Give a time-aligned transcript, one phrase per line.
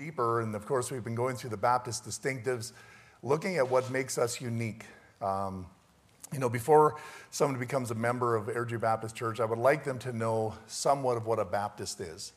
[0.00, 2.72] deeper, and of course, we've been going through the Baptist distinctives,
[3.22, 4.84] looking at what makes us unique.
[5.20, 5.66] Um,
[6.32, 6.96] you know, before
[7.30, 11.18] someone becomes a member of Airdrie Baptist Church, I would like them to know somewhat
[11.18, 12.32] of what a Baptist is.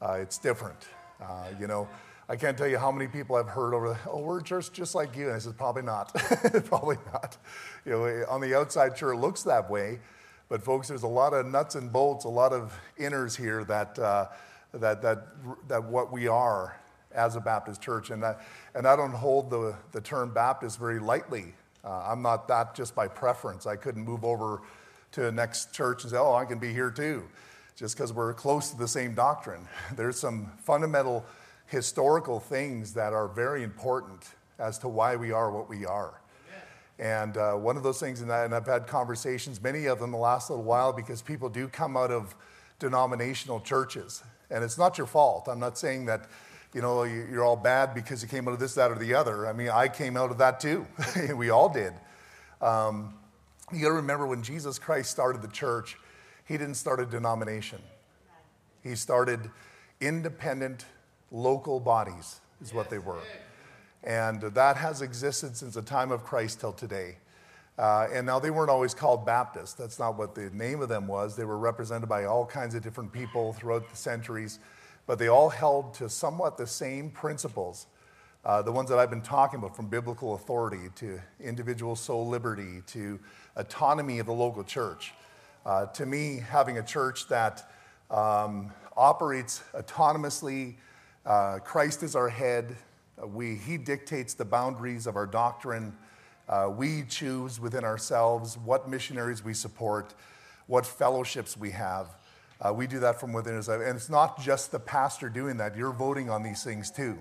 [0.00, 0.78] Uh, it's different.
[1.20, 1.86] Uh, you know,
[2.26, 5.14] I can't tell you how many people I've heard over, oh, we're church just like
[5.14, 5.26] you.
[5.26, 6.14] And I said, probably not.
[6.64, 7.36] probably not.
[7.84, 9.98] You know, on the outside, sure, it looks that way.
[10.48, 13.98] But folks, there's a lot of nuts and bolts, a lot of inners here that,
[13.98, 14.28] uh,
[14.72, 15.26] that, that,
[15.68, 16.76] that what we are
[17.14, 18.10] as a Baptist church.
[18.10, 18.36] And, I,
[18.74, 21.54] and I don't hold the, the term Baptist very lightly.
[21.84, 23.66] Uh, I'm not that just by preference.
[23.66, 24.62] I couldn't move over
[25.12, 27.24] to the next church and say, oh, I can be here too,
[27.76, 29.66] just because we're close to the same doctrine.
[29.96, 31.24] There's some fundamental
[31.66, 34.26] historical things that are very important
[34.58, 36.20] as to why we are what we are.
[36.98, 40.48] And uh, one of those things, and I've had conversations, many of them the last
[40.48, 42.36] little while, because people do come out of
[42.78, 44.22] denominational churches.
[44.50, 45.48] And it's not your fault.
[45.48, 46.26] I'm not saying that
[46.74, 49.46] you know, you're all bad because you came out of this, that, or the other.
[49.46, 50.86] I mean, I came out of that too.
[51.36, 51.92] we all did.
[52.60, 53.14] Um,
[53.72, 55.96] you got to remember when Jesus Christ started the church,
[56.44, 57.78] he didn't start a denomination.
[58.82, 59.50] He started
[60.00, 60.84] independent
[61.30, 63.22] local bodies, is what they were.
[64.02, 67.16] And that has existed since the time of Christ till today.
[67.78, 69.74] Uh, and now they weren't always called Baptists.
[69.74, 71.34] That's not what the name of them was.
[71.36, 74.58] They were represented by all kinds of different people throughout the centuries
[75.06, 77.86] but they all held to somewhat the same principles.
[78.44, 82.82] Uh, the ones that I've been talking about, from biblical authority to individual soul liberty
[82.88, 83.18] to
[83.56, 85.14] autonomy of the local church.
[85.64, 87.70] Uh, to me, having a church that
[88.10, 90.74] um, operates autonomously,
[91.24, 92.76] uh, Christ is our head,
[93.22, 95.96] uh, we, He dictates the boundaries of our doctrine.
[96.48, 100.14] Uh, we choose within ourselves what missionaries we support,
[100.66, 102.08] what fellowships we have.
[102.60, 103.68] Uh, we do that from within us.
[103.68, 107.18] And it's not just the pastor doing that, you're voting on these things too.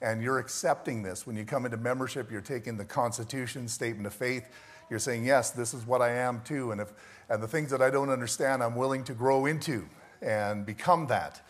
[0.00, 1.26] And you're accepting this.
[1.26, 4.48] When you come into membership, you're taking the Constitution, statement of faith.
[4.90, 6.72] You're saying, yes, this is what I am too.
[6.72, 6.92] And, if,
[7.28, 9.88] and the things that I don't understand, I'm willing to grow into
[10.20, 11.40] and become that.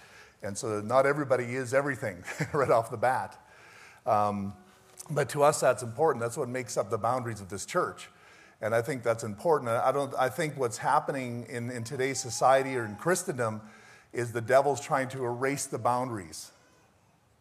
[0.43, 2.23] And so not everybody is everything
[2.53, 3.39] right off the bat.
[4.05, 4.55] Um,
[5.11, 6.23] but to us, that's important.
[6.23, 8.09] That's what makes up the boundaries of this church.
[8.63, 9.71] And I think that's important.
[9.71, 13.61] I, don't, I think what's happening in, in today's society or in Christendom
[14.13, 16.53] is the devil's trying to erase the boundaries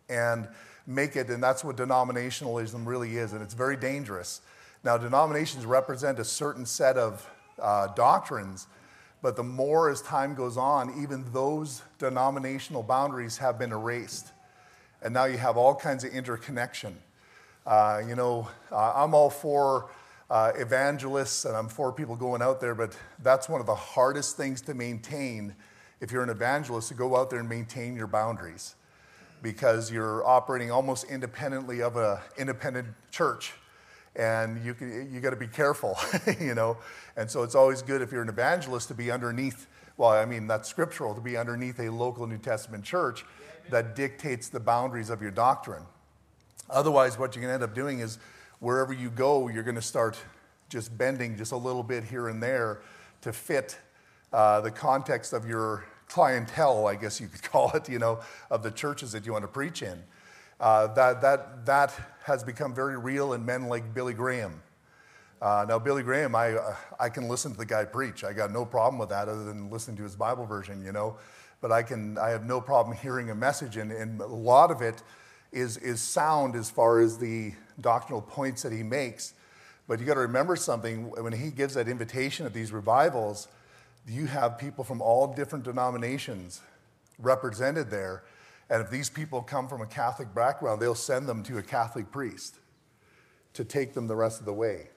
[0.09, 0.47] and
[0.87, 4.41] make it, and that's what denominationalism really is, and it's very dangerous.
[4.83, 7.29] Now, denominations represent a certain set of
[7.61, 8.65] uh, doctrines,
[9.21, 14.31] but the more as time goes on, even those denominational boundaries have been erased.
[15.03, 16.97] And now you have all kinds of interconnection.
[17.65, 19.91] Uh, you know, uh, I'm all for
[20.31, 24.37] uh, evangelists, and I'm for people going out there, but that's one of the hardest
[24.37, 25.53] things to maintain
[25.99, 28.75] if you're an evangelist to go out there and maintain your boundaries
[29.43, 33.53] because you're operating almost independently of an independent church
[34.15, 34.73] and you,
[35.11, 35.97] you got to be careful,
[36.39, 36.77] you know.
[37.17, 40.47] And so it's always good if you're an evangelist to be underneath, well, I mean,
[40.47, 43.25] that's scriptural, to be underneath a local New Testament church
[43.69, 45.83] that dictates the boundaries of your doctrine.
[46.69, 48.17] Otherwise, what you can end up doing is
[48.61, 50.17] wherever you go, you're going to start
[50.69, 52.81] just bending just a little bit here and there
[53.21, 53.77] to fit
[54.31, 58.63] uh, the context of your clientele, I guess you could call it, you know, of
[58.63, 60.01] the churches that you want to preach in.
[60.59, 64.61] Uh, that, that, that has become very real in men like Billy Graham.
[65.41, 68.23] Uh, now, Billy Graham, I, uh, I can listen to the guy preach.
[68.23, 71.17] I got no problem with that other than listening to his Bible version, you know.
[71.61, 74.83] But I, can, I have no problem hearing a message, and, and a lot of
[74.83, 75.01] it
[75.51, 79.33] is, is sound as far as the doctrinal points that he makes.
[79.87, 83.47] But you got to remember something when he gives that invitation at these revivals,
[84.07, 86.61] you have people from all different denominations
[87.19, 88.23] represented there.
[88.69, 92.11] And if these people come from a Catholic background, they'll send them to a Catholic
[92.11, 92.55] priest
[93.53, 94.87] to take them the rest of the way.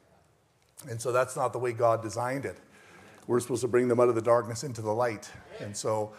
[0.88, 2.56] And so that's not the way God designed it.
[3.26, 5.30] We're supposed to bring them out of the darkness into the light.
[5.60, 6.12] And so,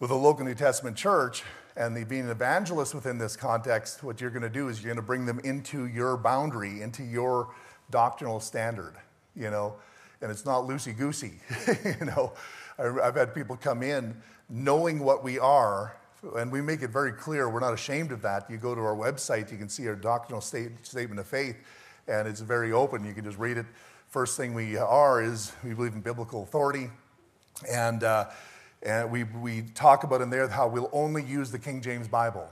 [0.00, 1.42] with a local New Testament church,
[1.76, 4.92] and the, being an evangelist within this context, what you're going to do is you're
[4.92, 7.50] going to bring them into your boundary, into your
[7.90, 8.94] doctrinal standard,
[9.34, 9.74] you know,
[10.20, 11.34] and it's not loosey goosey.
[12.00, 12.32] you know,
[12.78, 14.16] I've had people come in
[14.48, 15.96] knowing what we are,
[16.36, 18.50] and we make it very clear we're not ashamed of that.
[18.50, 21.56] You go to our website, you can see our doctrinal state, statement of faith,
[22.08, 23.04] and it's very open.
[23.04, 23.66] You can just read it.
[24.08, 26.90] First thing we are is we believe in biblical authority,
[27.70, 28.26] and uh,
[28.84, 32.48] and we, we talk about in there how we'll only use the King James Bible.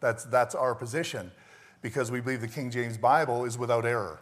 [0.00, 1.30] That's, that's our position
[1.82, 4.20] because we believe the King James Bible is without error.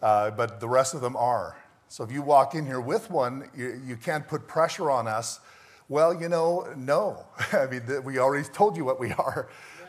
[0.00, 1.56] Uh, but the rest of them are.
[1.88, 5.40] So if you walk in here with one, you, you can't put pressure on us.
[5.88, 7.26] Well, you know, no.
[7.52, 9.48] I mean, we already told you what we are.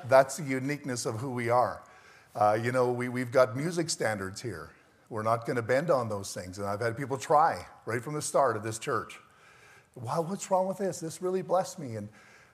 [0.10, 1.84] That's the uniqueness of who we are.
[2.36, 4.72] Uh, you know, we, we've got music standards here.
[5.10, 6.58] We're not going to bend on those things.
[6.58, 9.20] And I've had people try right from the start of this church.
[9.96, 11.00] Wow, what's wrong with this?
[11.00, 11.96] This really blessed me.
[11.96, 12.08] And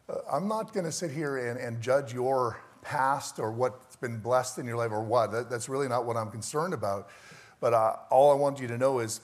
[0.10, 4.20] uh, I'm not going to sit here and, and judge your past or what's been
[4.20, 5.32] blessed in your life or what.
[5.32, 7.10] That, that's really not what I'm concerned about.
[7.60, 9.22] But uh, all I want you to know is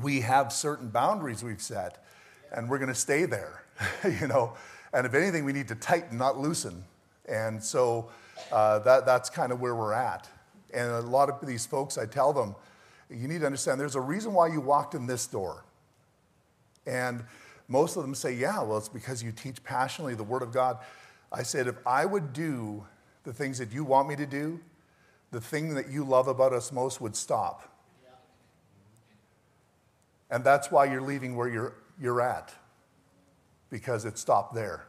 [0.00, 2.04] we have certain boundaries we've set,
[2.52, 3.64] and we're going to stay there,
[4.20, 4.54] you know.
[4.92, 6.84] And if anything, we need to tighten, not loosen.
[7.26, 8.10] And so
[8.50, 10.28] uh, that, that's kind of where we're at.
[10.72, 12.54] And a lot of these folks, I tell them,
[13.10, 15.64] you need to understand there's a reason why you walked in this door.
[16.86, 17.24] And
[17.68, 20.78] most of them say, yeah, well, it's because you teach passionately the Word of God.
[21.30, 22.86] I said, if I would do
[23.24, 24.60] the things that you want me to do,
[25.30, 27.68] the thing that you love about us most would stop.
[30.30, 32.54] And that's why you're leaving where you're, you're at,
[33.70, 34.86] because it stopped there.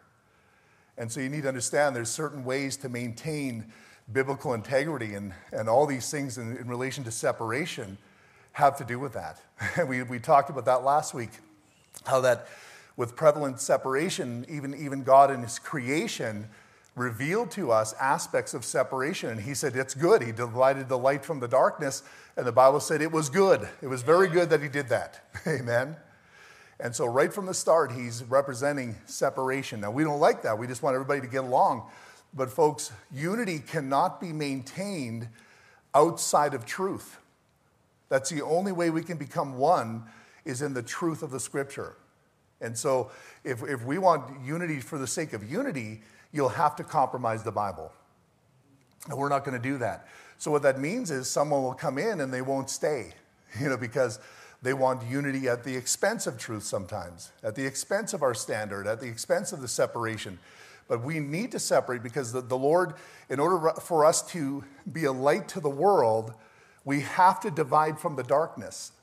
[0.97, 3.71] And so you need to understand there's certain ways to maintain
[4.11, 7.97] biblical integrity, and, and all these things in, in relation to separation
[8.51, 9.39] have to do with that.
[9.87, 11.31] we, we talked about that last week,
[12.07, 12.47] how that
[12.95, 16.47] with prevalent separation, even, even God in His creation
[16.95, 19.29] revealed to us aspects of separation.
[19.29, 20.21] And He said, It's good.
[20.21, 22.03] He divided the light from the darkness.
[22.37, 23.67] And the Bible said it was good.
[23.81, 25.23] It was very good that He did that.
[25.47, 25.95] Amen.
[26.79, 29.81] And so, right from the start, He's representing separation.
[29.81, 30.57] Now, we don't like that.
[30.57, 31.89] We just want everybody to get along.
[32.35, 35.27] But, folks, unity cannot be maintained
[35.93, 37.19] outside of truth.
[38.09, 40.03] That's the only way we can become one
[40.45, 41.95] is in the truth of the scripture.
[42.61, 43.11] And so,
[43.43, 46.01] if, if we want unity for the sake of unity,
[46.31, 47.91] you'll have to compromise the Bible.
[49.09, 50.07] And we're not going to do that.
[50.37, 53.13] So, what that means is someone will come in and they won't stay,
[53.59, 54.19] you know, because
[54.61, 58.87] they want unity at the expense of truth sometimes, at the expense of our standard,
[58.87, 60.39] at the expense of the separation.
[60.87, 62.93] But we need to separate because the, the Lord,
[63.29, 66.33] in order for us to be a light to the world,
[66.85, 68.93] we have to divide from the darkness.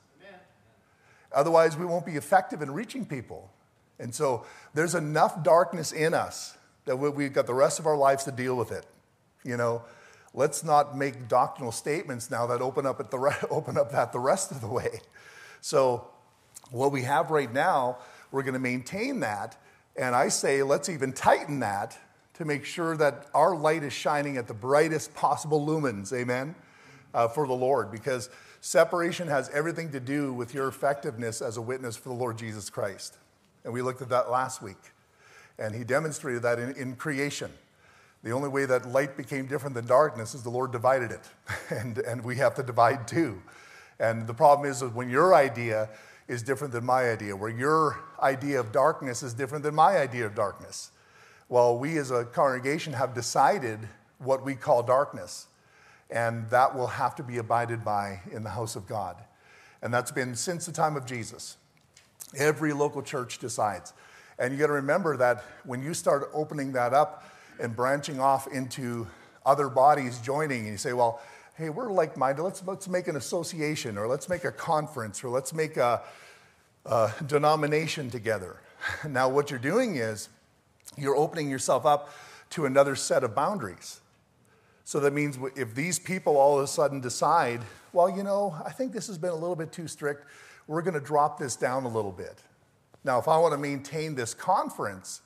[1.33, 3.51] Otherwise, we won't be effective in reaching people.
[3.99, 8.23] And so there's enough darkness in us that we've got the rest of our lives
[8.25, 8.85] to deal with it.
[9.43, 9.83] You know,
[10.33, 14.11] let's not make doctrinal statements now that open up, at the re- open up that
[14.11, 15.01] the rest of the way.
[15.61, 16.07] So,
[16.71, 17.97] what we have right now,
[18.31, 19.57] we're going to maintain that.
[19.95, 21.97] And I say, let's even tighten that
[22.35, 26.55] to make sure that our light is shining at the brightest possible lumens, amen,
[27.13, 27.91] uh, for the Lord.
[27.91, 28.29] Because
[28.61, 32.69] Separation has everything to do with your effectiveness as a witness for the Lord Jesus
[32.69, 33.17] Christ.
[33.63, 34.77] And we looked at that last week.
[35.57, 37.51] And he demonstrated that in, in creation.
[38.23, 41.21] The only way that light became different than darkness is the Lord divided it.
[41.71, 43.41] and, and we have to divide too.
[43.99, 45.89] And the problem is that when your idea
[46.27, 50.25] is different than my idea, where your idea of darkness is different than my idea
[50.25, 50.91] of darkness.
[51.49, 53.79] Well, we as a congregation have decided
[54.19, 55.47] what we call darkness
[56.11, 59.15] and that will have to be abided by in the house of God.
[59.81, 61.57] And that's been since the time of Jesus.
[62.37, 63.93] Every local church decides.
[64.37, 67.25] And you got to remember that when you start opening that up
[67.59, 69.07] and branching off into
[69.45, 71.21] other bodies joining, and you say, well,
[71.55, 75.29] hey, we're like minded, let's, let's make an association, or let's make a conference, or
[75.29, 76.01] let's make a,
[76.85, 78.57] a denomination together.
[79.07, 80.27] Now, what you're doing is
[80.97, 82.09] you're opening yourself up
[82.51, 84.01] to another set of boundaries.
[84.83, 87.61] So that means if these people all of a sudden decide,
[87.93, 90.25] well, you know, I think this has been a little bit too strict,
[90.67, 92.39] we're going to drop this down a little bit.
[93.03, 95.21] Now, if I want to maintain this conference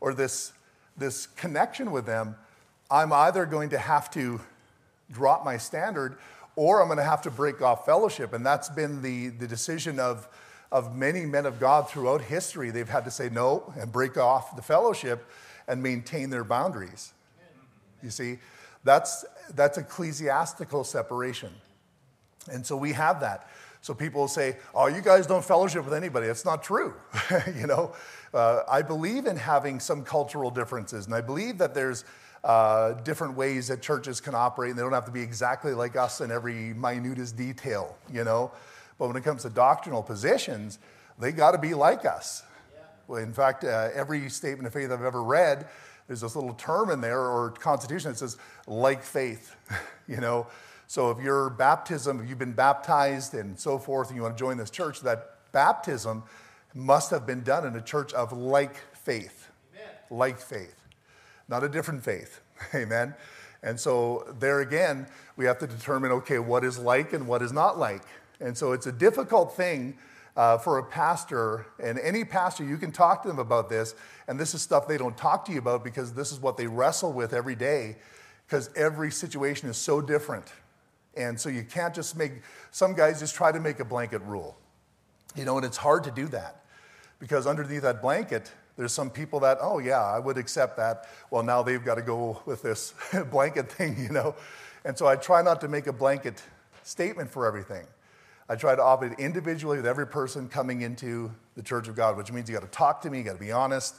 [0.00, 0.52] or this,
[0.96, 2.36] this connection with them,
[2.90, 4.40] I'm either going to have to
[5.10, 6.18] drop my standard
[6.56, 8.32] or I'm going to have to break off fellowship.
[8.32, 10.28] And that's been the, the decision of,
[10.72, 12.70] of many men of God throughout history.
[12.70, 15.28] They've had to say no and break off the fellowship
[15.68, 17.12] and maintain their boundaries.
[18.02, 18.38] You see?
[18.86, 19.24] That's,
[19.54, 21.50] that's ecclesiastical separation.
[22.50, 23.50] And so we have that.
[23.80, 26.28] So people will say, oh, you guys don't fellowship with anybody.
[26.28, 26.94] That's not true.
[27.58, 27.94] you know,
[28.32, 32.04] uh, I believe in having some cultural differences, and I believe that there's
[32.44, 35.96] uh, different ways that churches can operate, and they don't have to be exactly like
[35.96, 38.52] us in every minutest detail, you know.
[38.98, 40.78] But when it comes to doctrinal positions,
[41.18, 42.42] they got to be like us.
[42.74, 42.82] Yeah.
[43.08, 45.66] Well, in fact, uh, every statement of faith I've ever read
[46.06, 48.36] there's this little term in there or constitution that says
[48.66, 49.56] like faith,
[50.08, 50.46] you know.
[50.88, 54.38] So if your baptism, if you've been baptized and so forth, and you want to
[54.38, 56.22] join this church, that baptism
[56.74, 59.50] must have been done in a church of like faith.
[59.74, 59.88] Amen.
[60.10, 60.76] Like faith,
[61.48, 62.40] not a different faith.
[62.74, 63.14] Amen.
[63.62, 67.52] And so there again, we have to determine okay, what is like and what is
[67.52, 68.02] not like.
[68.38, 69.96] And so it's a difficult thing
[70.36, 73.94] uh, for a pastor, and any pastor, you can talk to them about this,
[74.28, 76.66] and this is stuff they don't talk to you about because this is what they
[76.66, 77.96] wrestle with every day,
[78.46, 80.46] because every situation is so different.
[81.16, 82.32] And so you can't just make,
[82.70, 84.56] some guys just try to make a blanket rule.
[85.34, 86.64] You know, and it's hard to do that
[87.18, 91.08] because underneath that blanket, there's some people that, oh, yeah, I would accept that.
[91.30, 92.94] Well, now they've got to go with this
[93.30, 94.34] blanket thing, you know.
[94.84, 96.42] And so I try not to make a blanket
[96.82, 97.86] statement for everything.
[98.48, 102.30] I try to operate individually with every person coming into the church of God, which
[102.30, 103.96] means you got to talk to me, you got to be honest.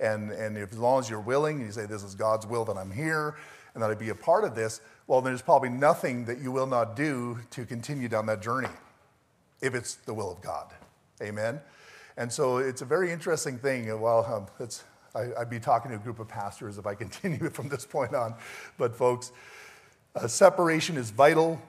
[0.00, 2.64] And, and if, as long as you're willing, and you say, This is God's will
[2.66, 3.36] that I'm here
[3.74, 6.66] and that I be a part of this, well, there's probably nothing that you will
[6.66, 8.68] not do to continue down that journey
[9.60, 10.72] if it's the will of God.
[11.22, 11.60] Amen?
[12.16, 13.86] And so it's a very interesting thing.
[14.00, 17.50] Well, um, it's, I, would be talking to a group of pastors if I continue
[17.50, 18.34] from this point on.
[18.76, 19.32] But, folks,
[20.14, 21.60] uh, separation is vital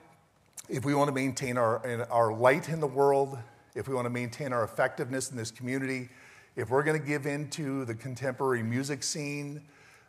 [0.68, 3.38] if we want to maintain our, our light in the world,
[3.74, 6.08] if we want to maintain our effectiveness in this community,
[6.56, 9.62] if we're going to give into the contemporary music scene,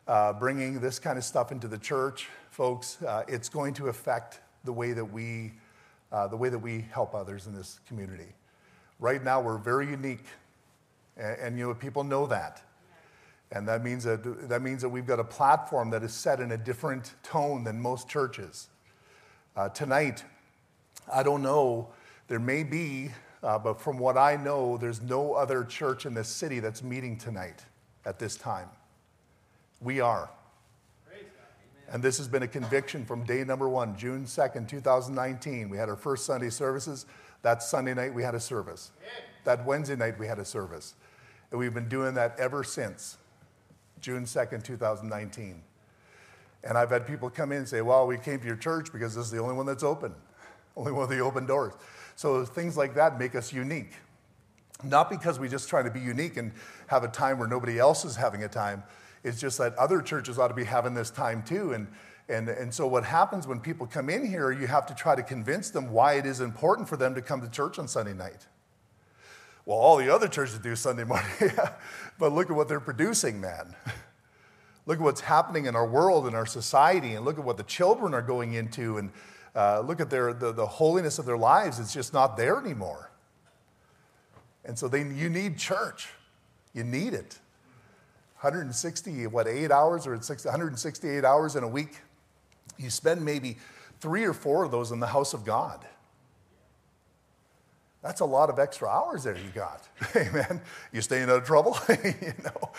[0.08, 4.42] uh, bringing this kind of stuff into the church, folks, uh, it's going to affect
[4.64, 5.54] the way that we,
[6.12, 8.34] uh, the way that we help others in this community.
[9.00, 10.26] Right now, we're very unique,
[11.16, 12.62] and, and you know people know that.
[13.52, 16.54] And that means that, that means that we've got a platform that is set in
[16.54, 18.70] a different tone than most churches.
[19.56, 20.24] Uh, tonight,
[21.14, 21.90] I don't know.
[22.30, 23.12] There may be,
[23.44, 27.18] uh, but from what I know, there's no other church in this city that's meeting
[27.18, 27.66] tonight
[28.06, 28.70] at this time.
[29.80, 30.30] We are.
[31.92, 35.70] And this has been a conviction from day number one, June 2nd, 2019.
[35.70, 37.06] We had our first Sunday services.
[37.42, 38.92] That Sunday night, we had a service.
[39.44, 40.94] That Wednesday night, we had a service.
[41.50, 43.18] And we've been doing that ever since
[44.00, 45.62] June 2nd, 2019.
[46.64, 49.16] And I've had people come in and say, Well, we came to your church because
[49.16, 50.14] this is the only one that's open
[50.78, 51.74] only one of the open doors.
[52.22, 53.94] So things like that make us unique.
[54.84, 56.52] Not because we just try to be unique and
[56.86, 58.84] have a time where nobody else is having a time.
[59.24, 61.74] It's just that other churches ought to be having this time too.
[61.74, 61.88] And,
[62.30, 65.24] and, and so what happens when people come in here, you have to try to
[65.24, 68.46] convince them why it is important for them to come to church on Sunday night.
[69.66, 71.26] Well, all the other churches do Sunday morning,
[72.20, 73.76] but look at what they're producing, man.
[74.88, 77.64] Look at what's happening in our world and our society, and look at what the
[77.64, 79.12] children are going into, and
[79.56, 83.12] uh, look at their, the, the holiness of their lives, it's just not there anymore.
[84.64, 86.10] And so they, you need church.
[86.74, 87.40] You need it.
[88.40, 91.98] 160, what, eight hours or 168 hours in a week?
[92.78, 93.58] You spend maybe
[94.00, 95.86] three or four of those in the house of God.
[98.02, 99.88] That's a lot of extra hours there you got.
[100.16, 100.62] Amen.
[100.92, 101.78] You staying out of trouble?
[101.90, 102.72] you know.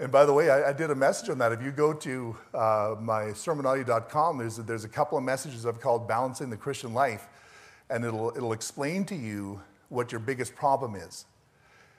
[0.00, 1.52] And by the way, I, I, did a message on that.
[1.52, 5.78] If you go to uh, my sermonaudio.com, there's a, there's a couple of messages I've
[5.78, 7.28] called Balancing the Christian Life,
[7.90, 11.26] and it'll, it'll explain to you what your biggest problem is.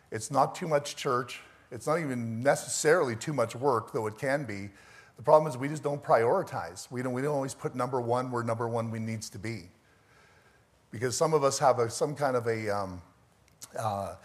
[0.10, 4.46] It's not too much church, it's not even necessarily too much work, though it can
[4.46, 4.72] be.
[5.18, 6.90] The problem is we just don't prioritize.
[6.90, 9.70] We don't, we don't always put number one where number one we needs to be.
[10.90, 13.02] Because some of us have a, some kind of a, um,
[13.78, 14.16] uh,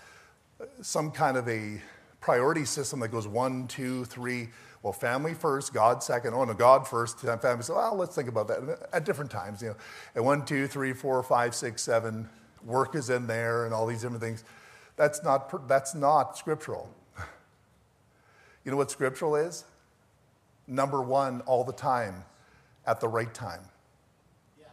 [0.80, 1.78] some kind of a
[2.20, 4.48] priority system that goes one, two, three.
[4.82, 6.34] Well, family first, God second.
[6.34, 7.18] Oh, no, God first.
[7.20, 7.62] Family.
[7.62, 9.62] So, well, let's think about that at different times.
[9.62, 9.76] You know,
[10.14, 12.28] and one, two, three, four, five, six, seven.
[12.64, 14.44] Work is in there, and all these different things.
[14.96, 15.68] That's not.
[15.68, 16.88] That's not scriptural.
[18.64, 19.64] You know what scriptural is?
[20.66, 22.24] Number one all the time,
[22.84, 23.60] at the right time.
[24.58, 24.66] Yeah.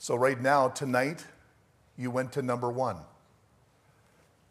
[0.00, 1.24] So right now, tonight,
[1.96, 2.96] you went to number one.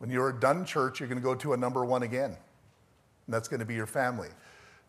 [0.03, 2.31] When you're done church, you're going to go to a number one again.
[2.31, 4.27] And that's going to be your family.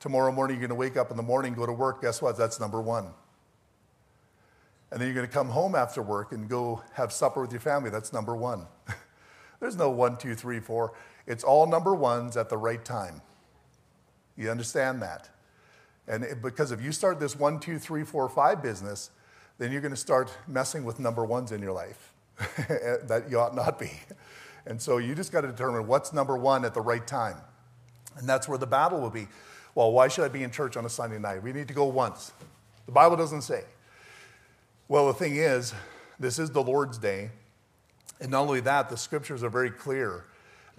[0.00, 2.02] Tomorrow morning, you're going to wake up in the morning, go to work.
[2.02, 2.36] Guess what?
[2.36, 3.10] That's number one.
[4.90, 7.60] And then you're going to come home after work and go have supper with your
[7.60, 7.90] family.
[7.90, 8.66] That's number one.
[9.60, 10.94] There's no one, two, three, four.
[11.28, 13.22] It's all number ones at the right time.
[14.36, 15.30] You understand that?
[16.08, 19.12] And it, because if you start this one, two, three, four, five business,
[19.58, 23.54] then you're going to start messing with number ones in your life that you ought
[23.54, 23.92] not be.
[24.66, 27.36] And so you just got to determine what's number one at the right time.
[28.16, 29.28] And that's where the battle will be.
[29.74, 31.42] Well, why should I be in church on a Sunday night?
[31.42, 32.32] We need to go once.
[32.86, 33.64] The Bible doesn't say.
[34.88, 35.74] Well, the thing is,
[36.18, 37.30] this is the Lord's day.
[38.20, 40.24] And not only that, the scriptures are very clear.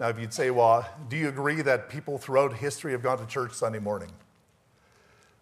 [0.00, 3.26] Now, if you'd say, well, do you agree that people throughout history have gone to
[3.26, 4.10] church Sunday morning?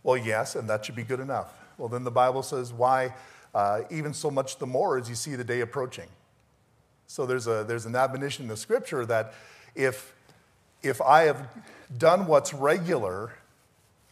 [0.02, 1.54] Well, yes, and that should be good enough.
[1.78, 3.14] Well, then the Bible says, why
[3.54, 6.08] uh, even so much the more as you see the day approaching?
[7.06, 9.34] So there's, a, there's an admonition in the scripture that
[9.74, 10.14] if,
[10.82, 11.48] if I have
[11.96, 13.34] done what's regular,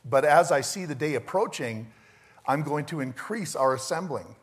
[0.04, 1.90] but as I see the day approaching,
[2.46, 4.36] I'm going to increase our assembling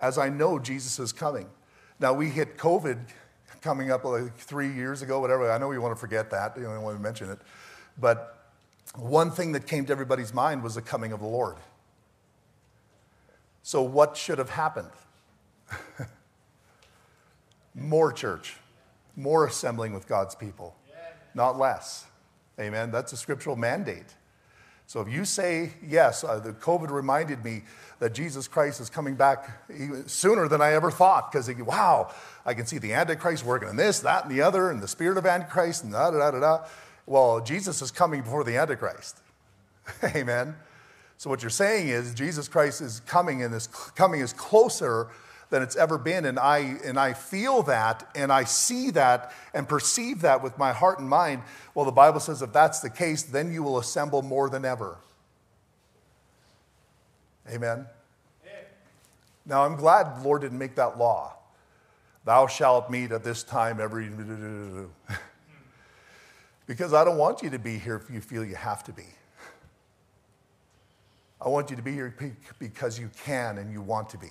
[0.00, 1.46] as I know Jesus is coming.
[1.98, 2.98] Now, we hit COVID
[3.60, 5.50] coming up like three years ago, whatever.
[5.50, 7.38] I know you want to forget that, you don't want to mention it.
[7.98, 8.50] But
[8.96, 11.56] one thing that came to everybody's mind was the coming of the Lord.
[13.62, 14.90] So, what should have happened?
[17.80, 18.56] more church,
[19.16, 20.76] more assembling with God's people,
[21.34, 22.06] not less.
[22.58, 22.90] Amen.
[22.90, 24.14] That's a scriptural mandate.
[24.86, 27.62] So if you say yes, uh, the COVID reminded me
[28.00, 29.48] that Jesus Christ is coming back
[30.06, 32.12] sooner than I ever thought because wow,
[32.44, 35.16] I can see the Antichrist working in this, that, and the other, and the spirit
[35.16, 36.64] of Antichrist, and da da da da.
[37.06, 39.18] Well, Jesus is coming before the Antichrist.
[40.04, 40.56] Amen.
[41.18, 45.08] So what you're saying is Jesus Christ is coming and is coming is closer
[45.50, 46.24] than it's ever been.
[46.24, 50.72] And I, and I feel that and I see that and perceive that with my
[50.72, 51.42] heart and mind.
[51.74, 54.96] Well, the Bible says if that's the case, then you will assemble more than ever.
[57.52, 57.86] Amen.
[59.46, 61.34] Now, I'm glad the Lord didn't make that law.
[62.24, 64.08] Thou shalt meet at this time every.
[66.66, 69.06] because I don't want you to be here if you feel you have to be.
[71.40, 72.14] I want you to be here
[72.58, 74.30] because you can and you want to be.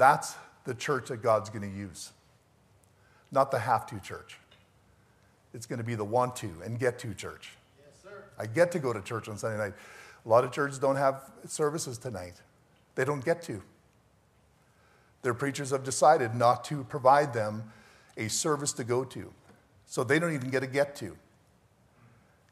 [0.00, 2.12] That's the church that God's going to use,
[3.30, 4.38] not the have to church.
[5.52, 7.50] It's going to be the want to and get to church.
[7.78, 9.74] Yes, I get to go to church on Sunday night.
[10.24, 12.40] A lot of churches don't have services tonight,
[12.94, 13.62] they don't get to.
[15.20, 17.70] Their preachers have decided not to provide them
[18.16, 19.30] a service to go to.
[19.84, 21.14] So they don't even get a get to.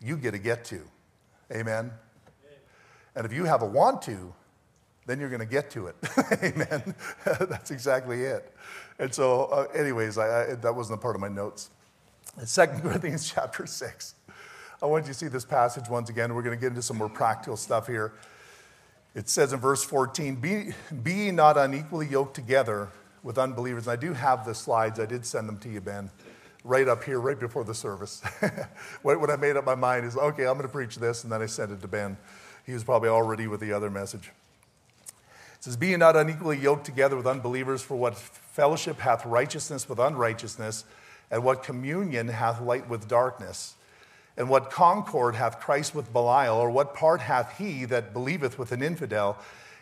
[0.02, 0.82] You get a get to.
[1.50, 1.92] Amen.
[3.16, 4.34] And if you have a want to,
[5.08, 5.96] then you're going to get to it.
[6.42, 6.94] Amen.
[7.24, 8.54] That's exactly it.
[8.98, 11.70] And so, uh, anyways, I, I, that wasn't a part of my notes.
[12.44, 14.14] Second Corinthians chapter 6.
[14.82, 16.34] I want you to see this passage once again.
[16.34, 18.12] We're going to get into some more practical stuff here.
[19.14, 22.90] It says in verse 14, Be, be not unequally yoked together
[23.22, 23.86] with unbelievers.
[23.86, 25.00] And I do have the slides.
[25.00, 26.10] I did send them to you, Ben,
[26.64, 28.20] right up here, right before the service.
[29.00, 31.40] what I made up my mind is, okay, I'm going to preach this, and then
[31.40, 32.18] I sent it to Ben.
[32.66, 34.30] He was probably already with the other message.
[35.58, 39.98] It says, Be not unequally yoked together with unbelievers, for what fellowship hath righteousness with
[39.98, 40.84] unrighteousness,
[41.30, 43.74] and what communion hath light with darkness?
[44.36, 48.70] And what concord hath Christ with Belial, or what part hath he that believeth with
[48.70, 49.36] an infidel?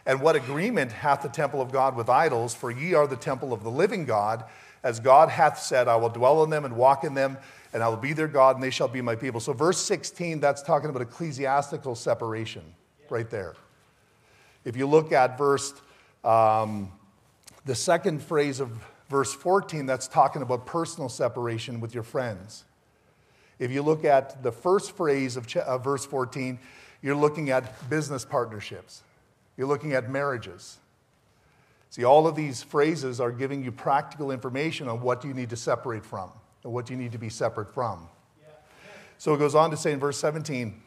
[0.07, 2.55] And what agreement hath the temple of God with idols?
[2.55, 4.45] For ye are the temple of the living God,
[4.83, 7.37] as God hath said, I will dwell in them and walk in them,
[7.75, 9.41] and I will be their God, and they shall be my people.
[9.41, 12.62] So, verse 16, that's talking about ecclesiastical separation
[13.11, 13.57] right there.
[14.66, 15.72] If you look at verse,
[16.24, 16.90] um,
[17.64, 18.68] the second phrase of
[19.09, 22.64] verse 14, that's talking about personal separation with your friends.
[23.61, 26.59] If you look at the first phrase of, ch- of verse 14,
[27.00, 29.02] you're looking at business partnerships,
[29.57, 30.79] you're looking at marriages.
[31.90, 35.57] See, all of these phrases are giving you practical information on what you need to
[35.57, 36.33] separate from
[36.64, 38.09] and what do you need to be separate from.
[39.18, 40.83] So it goes on to say in verse 17,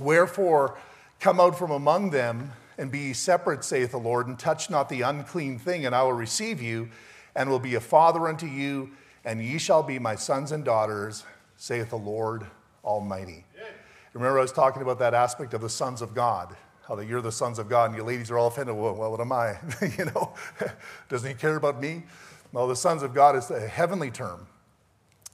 [0.00, 0.76] Wherefore,
[1.20, 4.88] come out from among them and be ye separate, saith the Lord, and touch not
[4.88, 6.88] the unclean thing, and I will receive you,
[7.34, 8.90] and will be a father unto you,
[9.24, 11.24] and ye shall be my sons and daughters,
[11.56, 12.46] saith the Lord
[12.84, 13.44] Almighty.
[13.56, 13.64] Yeah.
[14.12, 16.54] Remember, I was talking about that aspect of the sons of God,
[16.86, 18.76] how that you're the sons of God, and you ladies are all offended.
[18.76, 19.58] Well, what am I?
[19.98, 20.34] you know,
[21.08, 22.04] doesn't he care about me?
[22.52, 24.46] Well, the sons of God is a heavenly term.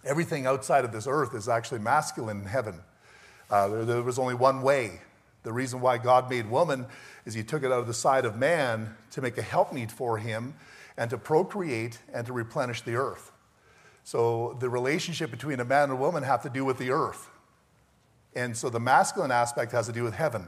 [0.05, 2.81] Everything outside of this earth is actually masculine in heaven.
[3.50, 5.00] Uh, there, there was only one way.
[5.42, 6.87] The reason why God made woman
[7.24, 10.18] is he took it out of the side of man to make a helpmeet for
[10.18, 10.55] him
[10.96, 13.33] and to procreate and to replenish the earth.
[14.05, 17.29] So the relationship between a man and a woman have to do with the earth.
[18.35, 20.46] And so the masculine aspect has to do with heaven.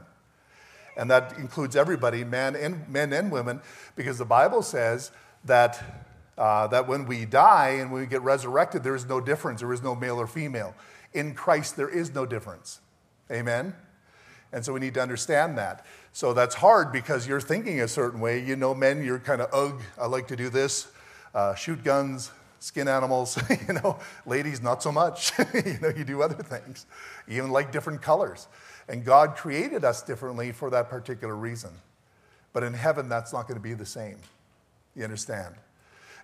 [0.95, 3.61] And that includes everybody, men and, men and women,
[3.95, 5.11] because the Bible says
[5.45, 5.83] that,
[6.37, 9.61] uh, that when we die and when we get resurrected, there is no difference.
[9.61, 10.75] There is no male or female.
[11.13, 12.79] In Christ, there is no difference.
[13.31, 13.75] Amen?
[14.53, 15.85] And so we need to understand that.
[16.13, 18.41] So that's hard because you're thinking a certain way.
[18.41, 20.91] You know, men, you're kind of, ugh, I like to do this,
[21.33, 23.37] uh, shoot guns, skin animals.
[23.67, 25.31] you know, ladies, not so much.
[25.53, 26.85] you know, you do other things.
[27.27, 28.47] You even like different colors.
[28.87, 31.71] And God created us differently for that particular reason.
[32.53, 34.17] But in heaven, that's not going to be the same.
[34.95, 35.55] You understand?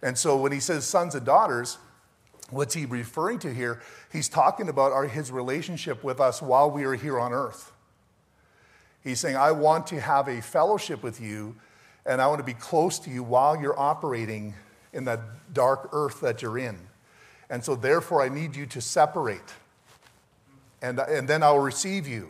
[0.04, 1.80] And so when he says sons and daughters,
[2.52, 3.82] what's he referring to here?
[4.12, 7.72] He's talking about our, his relationship with us while we are here on earth.
[9.04, 11.56] He's saying, I want to have a fellowship with you,
[12.06, 14.54] and I want to be close to you while you're operating
[14.94, 16.78] in that dark earth that you're in.
[17.50, 19.42] And so, therefore, I need you to separate.
[20.82, 22.30] And, and then I will receive you.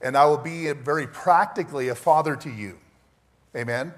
[0.00, 2.78] And I will be very practically a father to you.
[3.54, 3.92] Amen?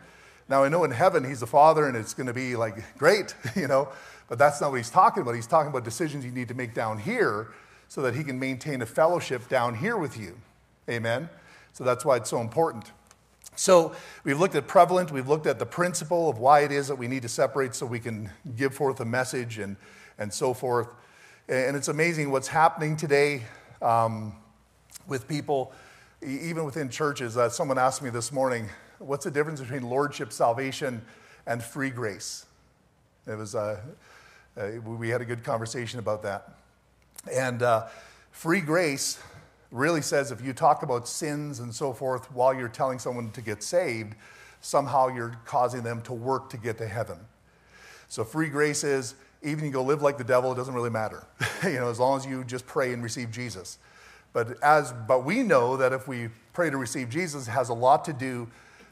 [0.48, 3.34] Now, I know in heaven he's a Father and it's going to be like great,
[3.56, 3.88] you know,
[4.28, 5.34] but that's not what he's talking about.
[5.34, 7.48] He's talking about decisions you need to make down here
[7.88, 10.36] so that he can maintain a fellowship down here with you.
[10.88, 11.28] Amen?
[11.82, 12.84] So that's why it's so important.
[13.56, 13.92] So
[14.22, 17.08] we've looked at prevalent, we've looked at the principle of why it is that we
[17.08, 19.76] need to separate so we can give forth a message and,
[20.16, 20.94] and so forth.
[21.48, 23.42] And it's amazing what's happening today
[23.82, 24.32] um,
[25.08, 25.72] with people,
[26.24, 27.36] even within churches.
[27.36, 28.68] Uh, someone asked me this morning,
[29.00, 31.02] what's the difference between lordship salvation
[31.48, 32.46] and free grace?
[33.26, 33.80] It was, uh,
[34.56, 36.48] uh, we had a good conversation about that.
[37.28, 37.88] And uh,
[38.30, 39.18] free grace
[39.72, 43.40] really says if you talk about sins and so forth while you're telling someone to
[43.40, 44.14] get saved,
[44.60, 47.18] somehow you're causing them to work to get to heaven.
[48.08, 51.26] So free grace is even you go live like the devil, it doesn't really matter.
[51.64, 53.78] you know, as long as you just pray and receive Jesus.
[54.32, 58.04] But as but we know that if we pray to receive Jesus, has a lot
[58.04, 58.48] to do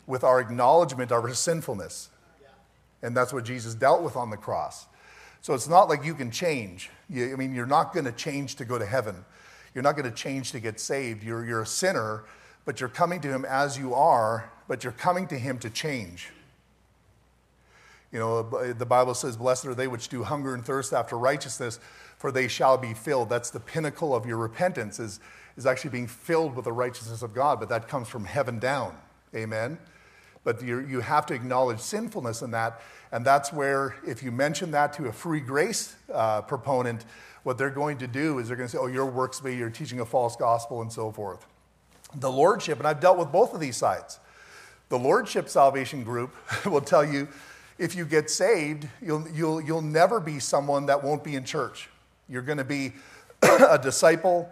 [0.07, 2.09] with our acknowledgement of our sinfulness.
[3.03, 4.87] And that's what Jesus dealt with on the cross.
[5.41, 6.91] So it's not like you can change.
[7.09, 9.25] You, I mean, you're not going to change to go to heaven.
[9.75, 11.23] You're not going to change to get saved.
[11.23, 12.25] You're, you're a sinner,
[12.65, 16.31] but you're coming to Him as you are, but you're coming to Him to change.
[18.13, 21.79] You know, the Bible says, Blessed are they which do hunger and thirst after righteousness,
[22.19, 23.29] for they shall be filled.
[23.29, 25.21] That's the pinnacle of your repentance, is,
[25.57, 28.97] is actually being filled with the righteousness of God, but that comes from heaven down.
[29.35, 29.79] Amen?
[30.43, 32.81] But you have to acknowledge sinfulness in that.
[33.13, 37.05] And that's where, if you mention that to a free grace uh, proponent,
[37.43, 39.71] what they're going to do is they're going to say, oh, your works be, you're
[39.71, 41.47] teaching a false gospel, and so forth.
[42.15, 44.19] The Lordship, and I've dealt with both of these sides.
[44.89, 46.35] The Lordship Salvation Group
[46.67, 47.29] will tell you
[47.79, 51.89] if you get saved, you'll, you'll, you'll never be someone that won't be in church.
[52.29, 52.93] You're going to be
[53.43, 54.51] a disciple,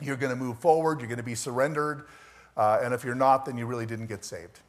[0.00, 2.04] you're going to move forward, you're going to be surrendered,
[2.56, 4.60] uh, and if you're not, then you really didn't get saved.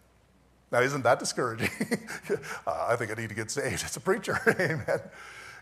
[0.71, 1.69] Now, isn't that discouraging?
[2.67, 3.83] uh, I think I need to get saved.
[3.85, 4.39] It's a preacher.
[4.59, 5.01] Amen.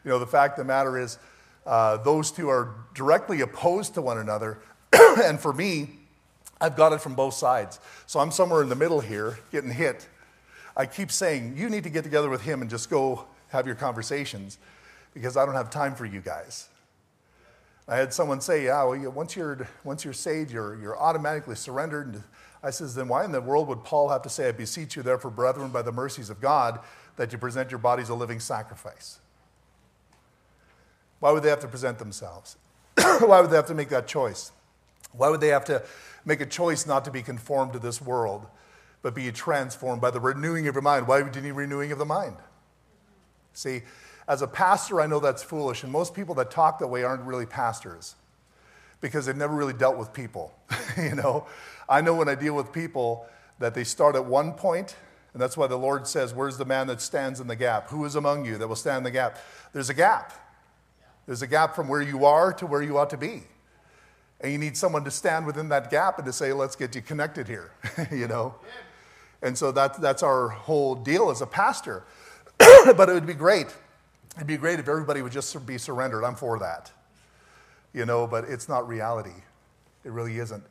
[0.05, 1.17] You know, the fact of the matter is,
[1.65, 4.59] uh, those two are directly opposed to one another.
[5.23, 5.89] and for me,
[6.59, 7.79] I've got it from both sides.
[8.05, 10.07] So I'm somewhere in the middle here, getting hit.
[10.75, 13.75] I keep saying, you need to get together with him and just go have your
[13.75, 14.57] conversations
[15.13, 16.69] because I don't have time for you guys.
[17.87, 22.13] I had someone say, yeah, well, once you're, once you're saved, you're, you're automatically surrendered.
[22.13, 22.23] And
[22.63, 25.03] I says, then why in the world would Paul have to say, I beseech you,
[25.03, 26.79] therefore, brethren, by the mercies of God,
[27.17, 29.19] that you present your bodies a living sacrifice?
[31.21, 32.57] Why would they have to present themselves?
[32.95, 34.51] Why would they have to make that choice?
[35.13, 35.83] Why would they have to
[36.25, 38.47] make a choice not to be conformed to this world,
[39.01, 41.07] but be transformed by the renewing of your mind?
[41.07, 42.37] Why would you need renewing of the mind?
[43.53, 43.83] See,
[44.27, 47.23] as a pastor, I know that's foolish, and most people that talk that way aren't
[47.23, 48.15] really pastors
[48.99, 50.53] because they've never really dealt with people.
[50.97, 51.45] you know,
[51.87, 53.27] I know when I deal with people
[53.59, 54.95] that they start at one point,
[55.33, 57.89] and that's why the Lord says, Where's the man that stands in the gap?
[57.89, 59.37] Who is among you that will stand in the gap?
[59.71, 60.33] There's a gap.
[61.25, 63.43] There's a gap from where you are to where you ought to be.
[64.39, 67.01] And you need someone to stand within that gap and to say, let's get you
[67.01, 67.71] connected here,
[68.11, 68.55] you know?
[69.41, 72.03] And so that, that's our whole deal as a pastor.
[72.57, 73.67] but it would be great.
[74.35, 76.23] It'd be great if everybody would just be surrendered.
[76.23, 76.91] I'm for that.
[77.93, 79.33] You know, but it's not reality.
[80.03, 80.63] It really isn't.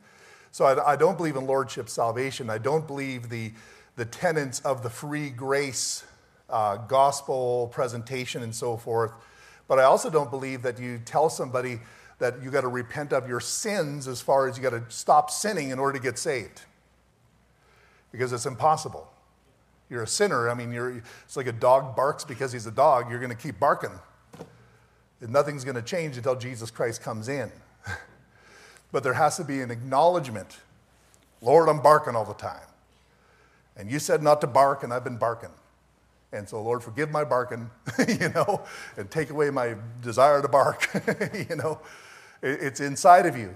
[0.51, 2.49] So I, I don't believe in lordship salvation.
[2.49, 3.53] I don't believe the,
[3.95, 6.03] the tenets of the free grace
[6.49, 9.13] uh, gospel presentation and so forth
[9.71, 11.79] but I also don't believe that you tell somebody
[12.19, 15.31] that you got to repent of your sins as far as you got to stop
[15.31, 16.63] sinning in order to get saved.
[18.11, 19.09] Because it's impossible.
[19.89, 20.49] You're a sinner.
[20.49, 23.09] I mean, you're, it's like a dog barks because he's a dog.
[23.09, 23.97] You're going to keep barking.
[25.21, 27.49] And nothing's going to change until Jesus Christ comes in.
[28.91, 30.57] but there has to be an acknowledgement
[31.41, 32.67] Lord, I'm barking all the time.
[33.77, 35.51] And you said not to bark, and I've been barking.
[36.33, 37.69] And so, Lord, forgive my barking,
[38.07, 38.63] you know,
[38.95, 40.89] and take away my desire to bark,
[41.49, 41.79] you know.
[42.41, 43.55] It's inside of you.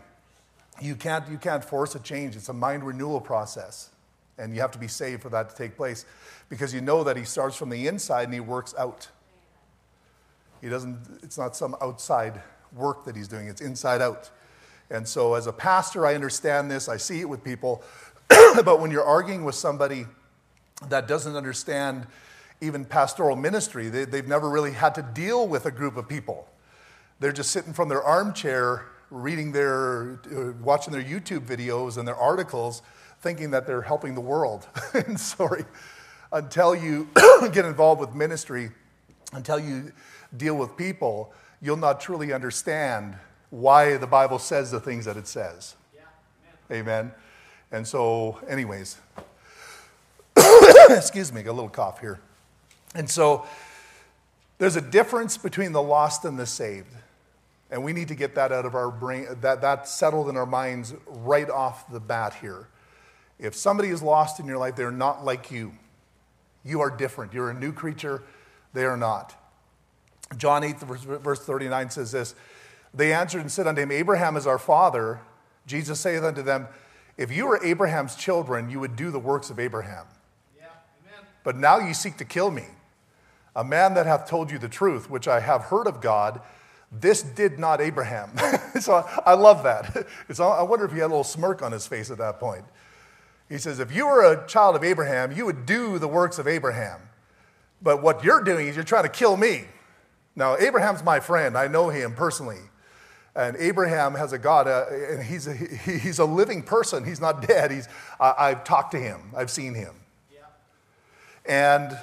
[0.82, 2.36] You can't, you can't force a change.
[2.36, 3.90] It's a mind renewal process.
[4.38, 6.06] And you have to be saved for that to take place
[6.50, 9.08] because you know that He starts from the inside and He works out.
[10.62, 12.42] He doesn't, it's not some outside
[12.76, 14.30] work that He's doing, it's inside out.
[14.90, 17.82] And so, as a pastor, I understand this, I see it with people.
[18.30, 20.06] but when you're arguing with somebody
[20.90, 22.06] that doesn't understand
[22.62, 23.90] even pastoral ministry.
[23.90, 26.48] They, they've never really had to deal with a group of people.
[27.20, 32.16] They're just sitting from their armchair, reading their, uh, watching their YouTube videos and their
[32.16, 32.82] articles,
[33.22, 34.68] thinking that they're helping the world.
[34.94, 35.66] and sorry,
[36.32, 37.10] until you
[37.54, 38.72] get involved with ministry,
[39.34, 39.92] until you
[40.36, 43.16] deal with people, you'll not truly understand
[43.50, 45.76] why the Bible says the things that it says.
[45.94, 46.02] Yeah,
[46.72, 46.88] amen.
[46.88, 47.12] amen.
[47.72, 48.98] And so, anyways,
[50.90, 52.20] Excuse me, got a little cough here.
[52.96, 53.46] And so
[54.58, 56.94] there's a difference between the lost and the saved.
[57.70, 60.46] And we need to get that out of our brain, that, that settled in our
[60.46, 62.68] minds right off the bat here.
[63.38, 65.74] If somebody is lost in your life, they're not like you.
[66.64, 67.34] You are different.
[67.34, 68.24] You're a new creature.
[68.74, 69.36] They are not.
[70.38, 72.36] John 8, verse 39 says this
[72.94, 75.20] They answered and said unto him, Abraham is our father.
[75.68, 76.68] Jesus saith unto them,
[77.18, 80.06] If you were Abraham's children, you would do the works of Abraham.
[80.58, 80.68] Yeah,
[81.44, 82.66] but now you seek to kill me,
[83.56, 86.42] a man that hath told you the truth, which I have heard of God.
[86.92, 88.32] This did not Abraham.
[88.80, 90.08] so I love that.
[90.30, 92.66] It's, I wonder if he had a little smirk on his face at that point.
[93.50, 96.48] He says, If you were a child of Abraham, you would do the works of
[96.48, 97.00] Abraham.
[97.82, 99.66] But what you're doing is you're trying to kill me.
[100.36, 101.58] Now, Abraham's my friend.
[101.58, 102.60] I know him personally.
[103.36, 107.04] And Abraham has a God, uh, and he's a, he's a living person.
[107.04, 107.70] He's not dead.
[107.70, 107.88] He's,
[108.20, 109.94] uh, I've talked to him, I've seen him.
[110.34, 110.46] Yeah.
[111.46, 111.98] And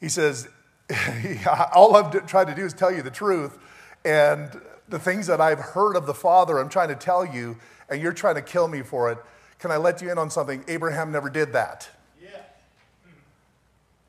[0.00, 0.48] he says,
[1.74, 3.58] All I've tried to do is tell you the truth.
[4.04, 7.56] And the things that I've heard of the Father, I'm trying to tell you,
[7.88, 9.18] and you're trying to kill me for it.
[9.58, 10.64] Can I let you in on something?
[10.68, 11.88] Abraham never did that.
[12.22, 12.28] Yeah.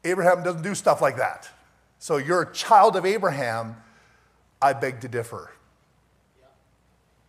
[0.04, 1.50] Abraham doesn't do stuff like that.
[2.00, 3.78] So you're a child of Abraham.
[4.62, 5.52] I beg to differ.
[6.40, 6.48] Yeah.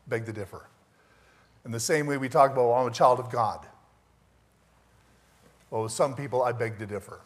[0.08, 0.66] Beg to differ.
[1.64, 3.66] In the same way we talk about, well, I'm a child of God.
[5.70, 7.20] Well, with some people, I beg to differ.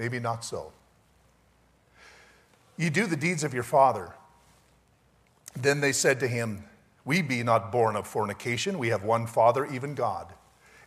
[0.00, 0.72] Maybe not so.
[2.78, 4.14] You do the deeds of your father.
[5.54, 6.64] Then they said to him,
[7.04, 8.78] We be not born of fornication.
[8.78, 10.32] We have one Father, even God.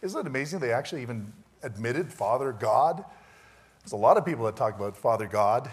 [0.01, 3.05] Isn't it amazing they actually even admitted Father God?
[3.83, 5.71] There's a lot of people that talk about Father God.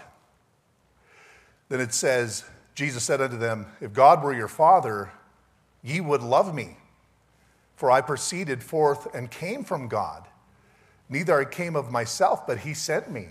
[1.69, 5.11] Then it says, Jesus said unto them, If God were your Father,
[5.81, 6.77] ye would love me,
[7.75, 10.27] for I proceeded forth and came from God.
[11.11, 13.27] Neither I came of myself, but he sent me.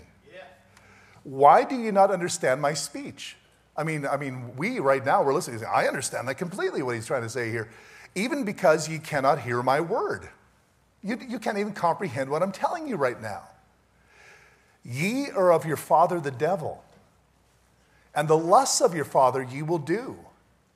[1.23, 3.35] Why do you not understand my speech?
[3.75, 5.63] I mean, I mean, we right now we're listening.
[5.65, 7.69] I understand that completely what he's trying to say here.
[8.15, 10.29] Even because ye cannot hear my word.
[11.03, 13.43] You, you can't even comprehend what I'm telling you right now.
[14.83, 16.83] Ye are of your father the devil,
[18.13, 20.17] and the lusts of your father ye will do.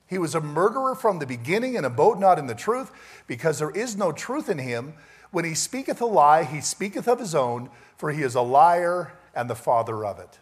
[0.08, 2.92] He was a murderer from the beginning and abode not in the truth,
[3.26, 4.94] because there is no truth in him.
[5.30, 9.12] When he speaketh a lie, he speaketh of his own, for he is a liar
[9.34, 10.38] and the father of it.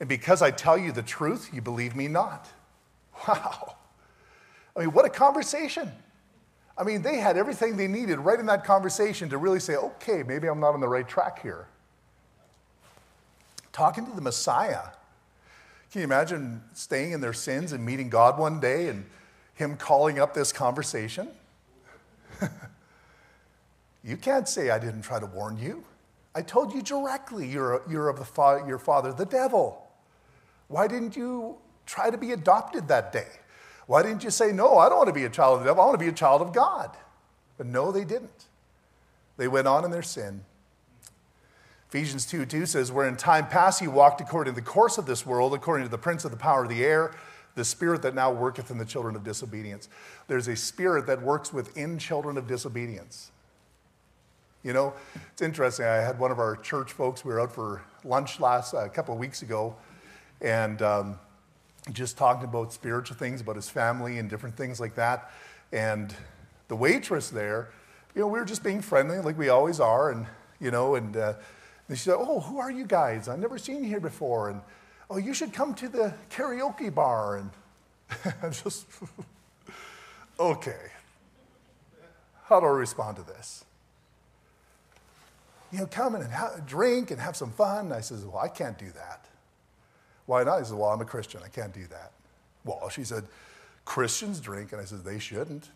[0.00, 2.48] And because I tell you the truth, you believe me not.
[3.26, 3.76] Wow.
[4.76, 5.90] I mean, what a conversation.
[6.76, 10.22] I mean, they had everything they needed right in that conversation to really say, okay,
[10.22, 11.66] maybe I'm not on the right track here
[13.76, 14.84] talking to the Messiah.
[15.92, 19.04] Can you imagine staying in their sins and meeting God one day and
[19.52, 21.28] Him calling up this conversation?
[24.06, 25.84] you can't say, I didn't try to warn you.
[26.34, 29.86] I told you directly you're, you're of fa- your father, the devil.
[30.68, 33.28] Why didn't you try to be adopted that day?
[33.86, 35.82] Why didn't you say, No, I don't want to be a child of the devil,
[35.82, 36.96] I want to be a child of God?
[37.58, 38.46] But no, they didn't.
[39.36, 40.44] They went on in their sin
[41.88, 45.06] Ephesians 2 2 says, Where in time past he walked according to the course of
[45.06, 47.14] this world, according to the prince of the power of the air,
[47.54, 49.88] the spirit that now worketh in the children of disobedience.
[50.26, 53.30] There's a spirit that works within children of disobedience.
[54.66, 54.94] You know,
[55.32, 55.86] it's interesting.
[55.86, 58.88] I had one of our church folks, we were out for lunch last, a uh,
[58.88, 59.76] couple of weeks ago,
[60.40, 61.20] and um,
[61.92, 65.30] just talking about spiritual things, about his family and different things like that.
[65.70, 66.12] And
[66.66, 67.70] the waitress there,
[68.12, 70.26] you know, we were just being friendly like we always are, and,
[70.58, 71.34] you know, and, uh,
[71.86, 73.28] and she said, Oh, who are you guys?
[73.28, 74.50] I've never seen you here before.
[74.50, 74.60] And,
[75.08, 77.36] oh, you should come to the karaoke bar.
[77.36, 77.50] And
[78.42, 78.86] I'm just,
[80.40, 80.90] okay.
[82.46, 83.65] How do I respond to this?
[85.76, 86.26] You know, come and
[86.66, 87.92] drink and have some fun.
[87.92, 89.26] I says, Well, I can't do that.
[90.24, 90.56] Why not?
[90.56, 91.42] He says, Well, I'm a Christian.
[91.44, 92.12] I can't do that.
[92.64, 93.24] Well, she said,
[93.84, 94.72] Christians drink.
[94.72, 95.68] And I says, They shouldn't.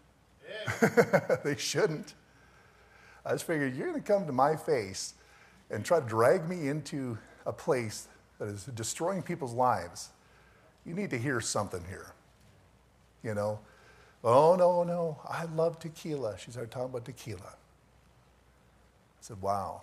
[0.81, 1.37] Yeah.
[1.45, 2.15] they shouldn't.
[3.27, 5.13] I just figured, You're going to come to my face
[5.71, 8.09] and try to drag me into a place
[8.39, 10.09] that is destroying people's lives,
[10.87, 12.15] you need to hear something here.
[13.23, 13.61] You know,
[14.25, 16.39] oh, no, no, I love tequila.
[16.39, 17.43] She started talking about tequila.
[17.43, 19.83] I said, wow,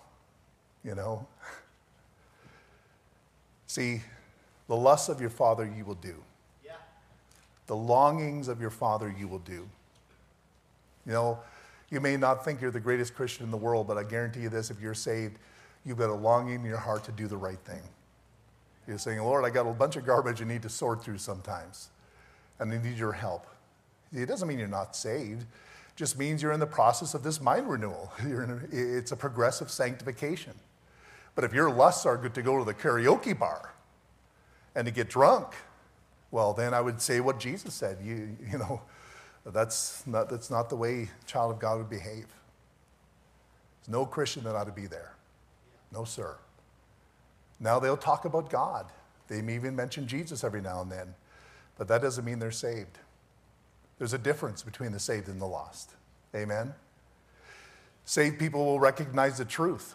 [0.84, 1.26] you know.
[3.66, 4.02] See,
[4.66, 6.14] the lusts of your father you will do.
[6.64, 6.72] Yeah.
[7.66, 9.68] The longings of your father you will do.
[11.06, 11.38] You know,
[11.90, 14.50] you may not think you're the greatest Christian in the world, but I guarantee you
[14.50, 15.38] this if you're saved,
[15.84, 17.80] you've got a longing in your heart to do the right thing.
[18.86, 21.88] You're saying, Lord, I got a bunch of garbage I need to sort through sometimes,
[22.58, 23.46] and I need your help.
[24.12, 27.40] It doesn't mean you're not saved, it just means you're in the process of this
[27.40, 28.12] mind renewal.
[28.20, 30.54] In, it's a progressive sanctification.
[31.38, 33.72] But if your lusts are good to go to the karaoke bar
[34.74, 35.54] and to get drunk,
[36.32, 37.98] well, then I would say what Jesus said.
[38.02, 38.80] You, you know,
[39.46, 42.26] that's not, that's not the way child of God would behave.
[43.76, 45.14] There's no Christian that ought to be there.
[45.92, 46.34] No, sir.
[47.60, 48.86] Now they'll talk about God.
[49.28, 51.14] They may even mention Jesus every now and then,
[51.76, 52.98] but that doesn't mean they're saved.
[53.98, 55.92] There's a difference between the saved and the lost.
[56.34, 56.74] Amen?
[58.04, 59.94] Saved people will recognize the truth.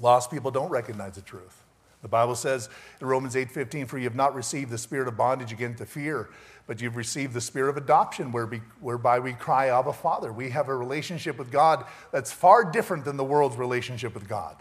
[0.00, 1.62] Lost people don't recognize the truth.
[2.02, 2.68] The Bible says
[3.00, 6.28] in Romans 8:15, "For you have not received the spirit of bondage again to fear,
[6.66, 10.76] but you've received the spirit of adoption, whereby we cry, Abba, Father." We have a
[10.76, 14.56] relationship with God that's far different than the world's relationship with God.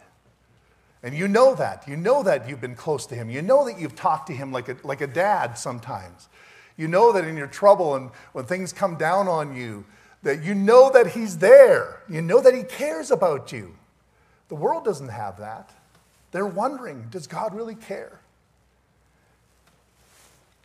[1.04, 1.88] And you know that.
[1.88, 3.30] You know that you've been close to Him.
[3.30, 6.30] You know that you've talked to Him like a, like a dad sometimes.
[6.78, 9.86] You know that in your trouble and when things come down on you,
[10.22, 12.04] that you know that He's there.
[12.08, 13.76] You know that He cares about you.
[14.51, 15.69] The world doesn't have that.
[16.33, 18.19] They're wondering does God really care?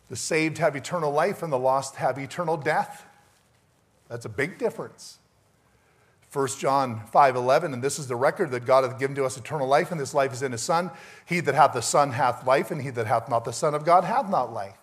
[0.09, 3.05] The saved have eternal life and the lost have eternal death.
[4.09, 5.19] That's a big difference.
[6.33, 9.67] 1 John 5:11 and this is the record that God hath given to us eternal
[9.67, 10.91] life and this life is in his son
[11.25, 13.85] he that hath the son hath life and he that hath not the son of
[13.85, 14.75] God hath not life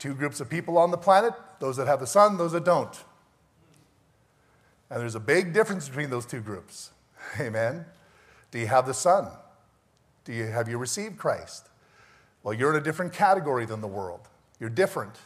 [0.00, 3.04] two groups of people on the planet those that have the son those that don't
[4.90, 6.90] and there's a big difference between those two groups
[7.40, 7.84] amen
[8.50, 9.28] do you have the son
[10.24, 11.68] do you have you received Christ
[12.42, 15.16] well you're in a different category than the world you're different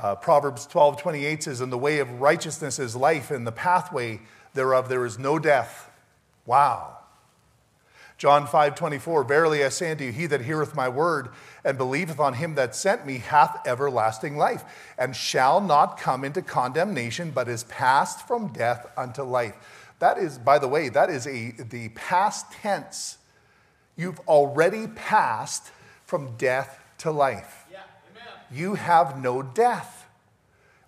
[0.00, 4.20] uh, Proverbs 12 28 says, In the way of righteousness is life, and the pathway
[4.54, 5.90] thereof there is no death.
[6.46, 6.96] Wow.
[8.16, 11.28] John 5 24, Verily I say unto you, he that heareth my word
[11.64, 14.64] and believeth on him that sent me hath everlasting life,
[14.98, 19.54] and shall not come into condemnation, but is passed from death unto life.
[20.00, 23.18] That is, by the way, that is a, the past tense.
[23.96, 25.70] You've already passed
[26.04, 27.66] from death to life
[28.50, 30.08] you have no death.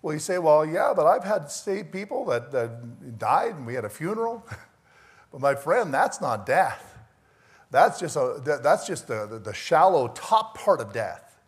[0.01, 3.73] Well, you say, well, yeah, but I've had saved people that, that died and we
[3.73, 4.45] had a funeral.
[5.31, 6.97] but my friend, that's not death.
[7.71, 11.39] That's just, a, that's just the, the shallow top part of death.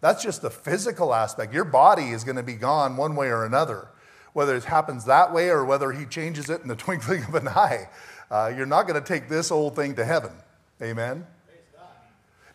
[0.00, 1.52] That's just the physical aspect.
[1.52, 3.88] Your body is going to be gone one way or another.
[4.38, 7.48] Whether it happens that way or whether he changes it in the twinkling of an
[7.48, 7.88] eye,
[8.30, 10.30] uh, you're not going to take this old thing to heaven.
[10.80, 11.26] Amen?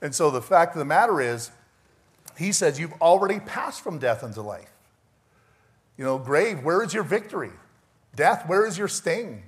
[0.02, 1.52] And so the fact of the matter is,
[2.38, 4.72] he says, You've already passed from death into life.
[5.98, 7.52] You know, grave, where is your victory?
[8.16, 9.44] Death, where is your sting?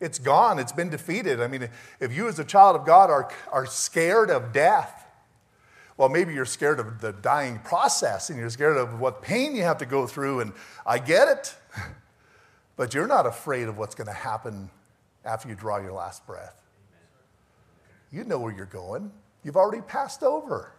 [0.00, 1.38] It's gone, it's been defeated.
[1.38, 1.68] I mean,
[2.00, 5.04] if you as a child of God are, are scared of death,
[5.98, 9.64] well, maybe you're scared of the dying process and you're scared of what pain you
[9.64, 10.52] have to go through, and
[10.86, 11.54] I get it.
[12.76, 14.70] But you're not afraid of what's going to happen
[15.24, 16.54] after you draw your last breath.
[18.12, 19.10] You know where you're going,
[19.42, 20.70] you've already passed over.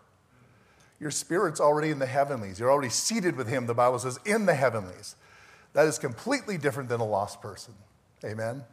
[1.02, 2.58] Your spirit's already in the heavenlies.
[2.58, 5.18] You're already seated with Him, the Bible says, in the heavenlies.
[5.74, 7.74] That is completely different than a lost person.
[8.24, 8.64] Amen?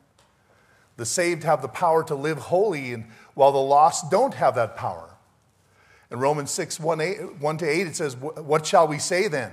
[0.97, 4.77] The saved have the power to live holy, and while the lost don't have that
[4.77, 5.16] power.
[6.11, 9.53] In Romans 6 1, 8, 1 to 8, it says, What shall we say then?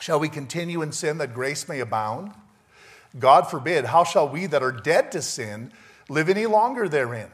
[0.00, 2.32] Shall we continue in sin that grace may abound?
[3.18, 5.72] God forbid, how shall we that are dead to sin
[6.08, 7.30] live any longer therein?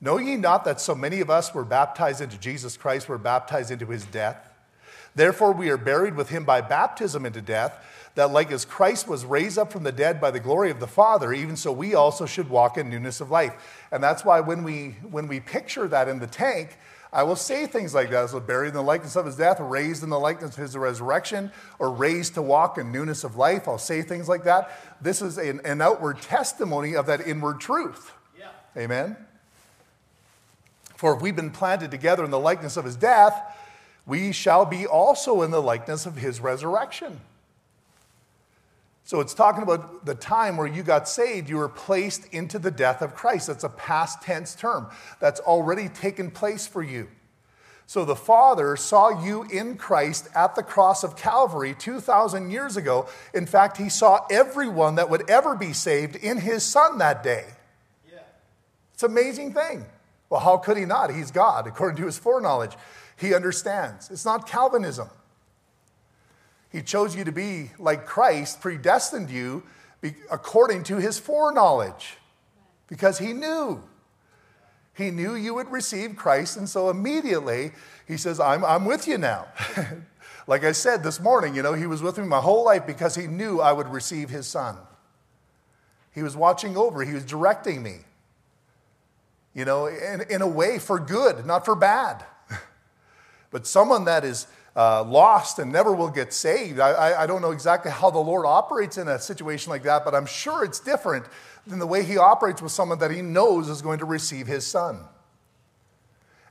[0.00, 3.70] Know ye not that so many of us were baptized into Jesus Christ, were baptized
[3.70, 4.52] into his death?
[5.14, 7.78] Therefore, we are buried with him by baptism into death,
[8.14, 10.86] that like as Christ was raised up from the dead by the glory of the
[10.86, 13.84] Father, even so we also should walk in newness of life.
[13.90, 16.76] And that's why when we, when we picture that in the tank,
[17.12, 18.30] I will say things like that.
[18.30, 21.52] So buried in the likeness of his death, raised in the likeness of his resurrection,
[21.78, 23.68] or raised to walk in newness of life.
[23.68, 24.70] I'll say things like that.
[25.02, 28.12] This is an, an outward testimony of that inward truth.
[28.38, 28.48] Yeah.
[28.76, 29.16] Amen.
[30.96, 33.40] For if we've been planted together in the likeness of his death,
[34.06, 37.20] we shall be also in the likeness of his resurrection.
[39.04, 42.70] So it's talking about the time where you got saved, you were placed into the
[42.70, 43.48] death of Christ.
[43.48, 44.88] That's a past tense term.
[45.18, 47.08] That's already taken place for you.
[47.86, 53.08] So the Father saw you in Christ at the cross of Calvary 2,000 years ago.
[53.34, 57.44] In fact, He saw everyone that would ever be saved in His Son that day.
[58.10, 58.20] Yeah.
[58.94, 59.84] It's an amazing thing.
[60.30, 61.14] Well, how could he not?
[61.14, 62.74] He's God, according to his foreknowledge.
[63.18, 64.10] He understands.
[64.10, 65.10] It's not Calvinism.
[66.72, 69.62] He chose you to be like Christ, predestined you
[70.30, 72.16] according to his foreknowledge,
[72.88, 73.82] because he knew.
[74.94, 77.72] He knew you would receive Christ, and so immediately
[78.08, 79.46] he says, I'm, I'm with you now.
[80.46, 83.14] Like I said this morning, you know, he was with me my whole life because
[83.14, 84.76] he knew I would receive his son.
[86.12, 87.98] He was watching over, he was directing me,
[89.54, 92.24] you know, in, in a way for good, not for bad.
[93.50, 97.42] but someone that is uh, lost and never will get saved, I, I, I don't
[97.42, 100.80] know exactly how the Lord operates in a situation like that, but I'm sure it's
[100.80, 101.26] different
[101.66, 104.66] than the way he operates with someone that he knows is going to receive his
[104.66, 105.00] son.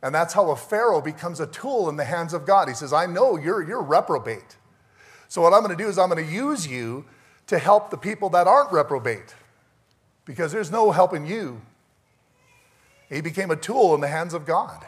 [0.04, 2.68] And that's how a Pharaoh becomes a tool in the hands of God.
[2.68, 4.58] He says, I know you're, you're reprobate.
[5.28, 7.06] So, what I'm going to do is I'm going to use you
[7.48, 9.36] to help the people that aren't reprobate
[10.26, 11.62] because there's no helping you.
[13.10, 14.86] He became a tool in the hands of God.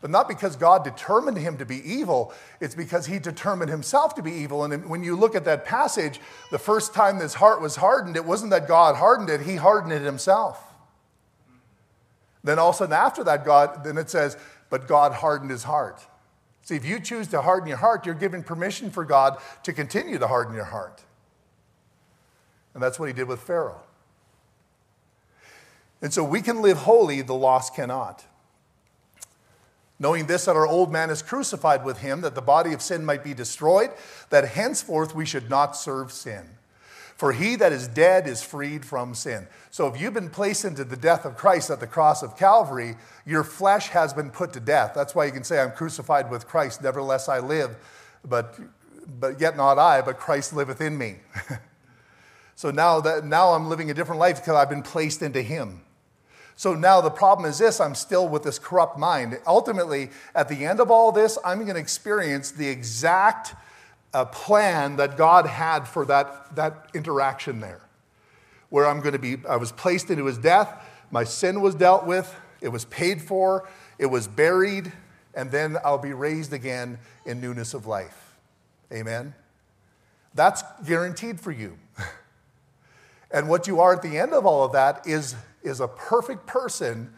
[0.00, 4.22] But not because God determined him to be evil, it's because he determined himself to
[4.22, 4.64] be evil.
[4.64, 6.20] And when you look at that passage,
[6.52, 9.92] the first time this heart was hardened, it wasn't that God hardened it, he hardened
[9.92, 10.62] it himself.
[12.44, 14.36] Then all of a sudden after that, God, then it says,
[14.70, 16.06] but God hardened his heart.
[16.62, 20.18] See, if you choose to harden your heart, you're giving permission for God to continue
[20.18, 21.02] to harden your heart.
[22.74, 23.80] And that's what he did with Pharaoh.
[26.00, 28.24] And so we can live holy, the lost cannot.
[30.00, 33.04] Knowing this, that our old man is crucified with him, that the body of sin
[33.04, 33.90] might be destroyed,
[34.30, 36.48] that henceforth we should not serve sin.
[37.16, 39.48] For he that is dead is freed from sin.
[39.72, 42.94] So if you've been placed into the death of Christ at the cross of Calvary,
[43.26, 44.92] your flesh has been put to death.
[44.94, 46.80] That's why you can say, I'm crucified with Christ.
[46.80, 47.74] Nevertheless, I live,
[48.24, 48.56] but,
[49.18, 51.16] but yet not I, but Christ liveth in me.
[52.54, 55.80] so now, that, now I'm living a different life because I've been placed into him.
[56.58, 59.38] So now the problem is this I'm still with this corrupt mind.
[59.46, 63.54] Ultimately, at the end of all this, I'm going to experience the exact
[64.12, 67.82] a plan that God had for that, that interaction there.
[68.70, 72.04] Where I'm going to be, I was placed into his death, my sin was dealt
[72.04, 74.92] with, it was paid for, it was buried,
[75.34, 78.34] and then I'll be raised again in newness of life.
[78.92, 79.32] Amen?
[80.34, 81.78] That's guaranteed for you.
[83.30, 86.46] and what you are at the end of all of that is, is a perfect
[86.46, 87.12] person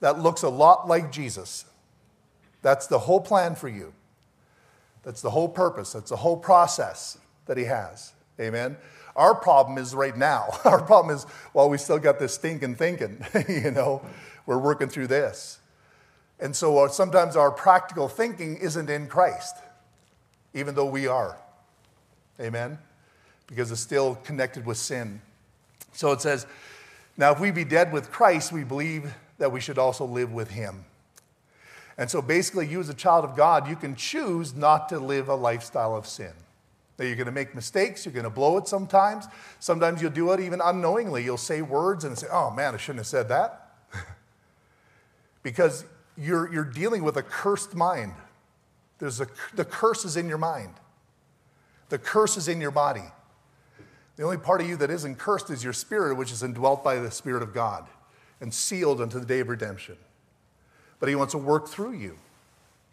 [0.00, 1.64] that looks a lot like Jesus.
[2.62, 3.92] That's the whole plan for you.
[5.02, 5.92] That's the whole purpose.
[5.92, 8.12] That's the whole process that he has.
[8.40, 8.76] Amen.
[9.14, 10.48] Our problem is right now.
[10.64, 14.02] Our problem is, well, we still got this stinking thinking, you know,
[14.46, 15.58] we're working through this.
[16.40, 19.56] And so uh, sometimes our practical thinking isn't in Christ,
[20.54, 21.38] even though we are.
[22.40, 22.78] Amen?
[23.46, 25.20] Because it's still connected with sin.
[25.92, 26.46] So it says,
[27.16, 30.50] now if we be dead with Christ, we believe that we should also live with
[30.50, 30.84] him.
[31.98, 35.28] And so basically, you as a child of God, you can choose not to live
[35.28, 36.32] a lifestyle of sin.
[36.98, 39.26] Now, you're going to make mistakes, you're going to blow it sometimes.
[39.60, 41.24] Sometimes you'll do it even unknowingly.
[41.24, 43.72] You'll say words and say, oh man, I shouldn't have said that.
[45.42, 45.84] because
[46.16, 48.12] you're, you're dealing with a cursed mind.
[48.98, 50.74] There's a, the curse is in your mind,
[51.88, 53.04] the curse is in your body.
[54.16, 56.96] The only part of you that isn't cursed is your spirit, which is indwelt by
[56.96, 57.86] the Spirit of God
[58.40, 59.96] and sealed unto the day of redemption
[61.02, 62.16] but He wants to work through you.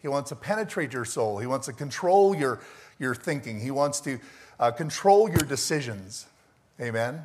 [0.02, 1.38] He wants to penetrate your soul.
[1.38, 2.58] He wants to control your,
[2.98, 3.60] your thinking.
[3.60, 4.18] He wants to
[4.58, 6.26] uh, control your decisions.
[6.80, 7.24] Amen?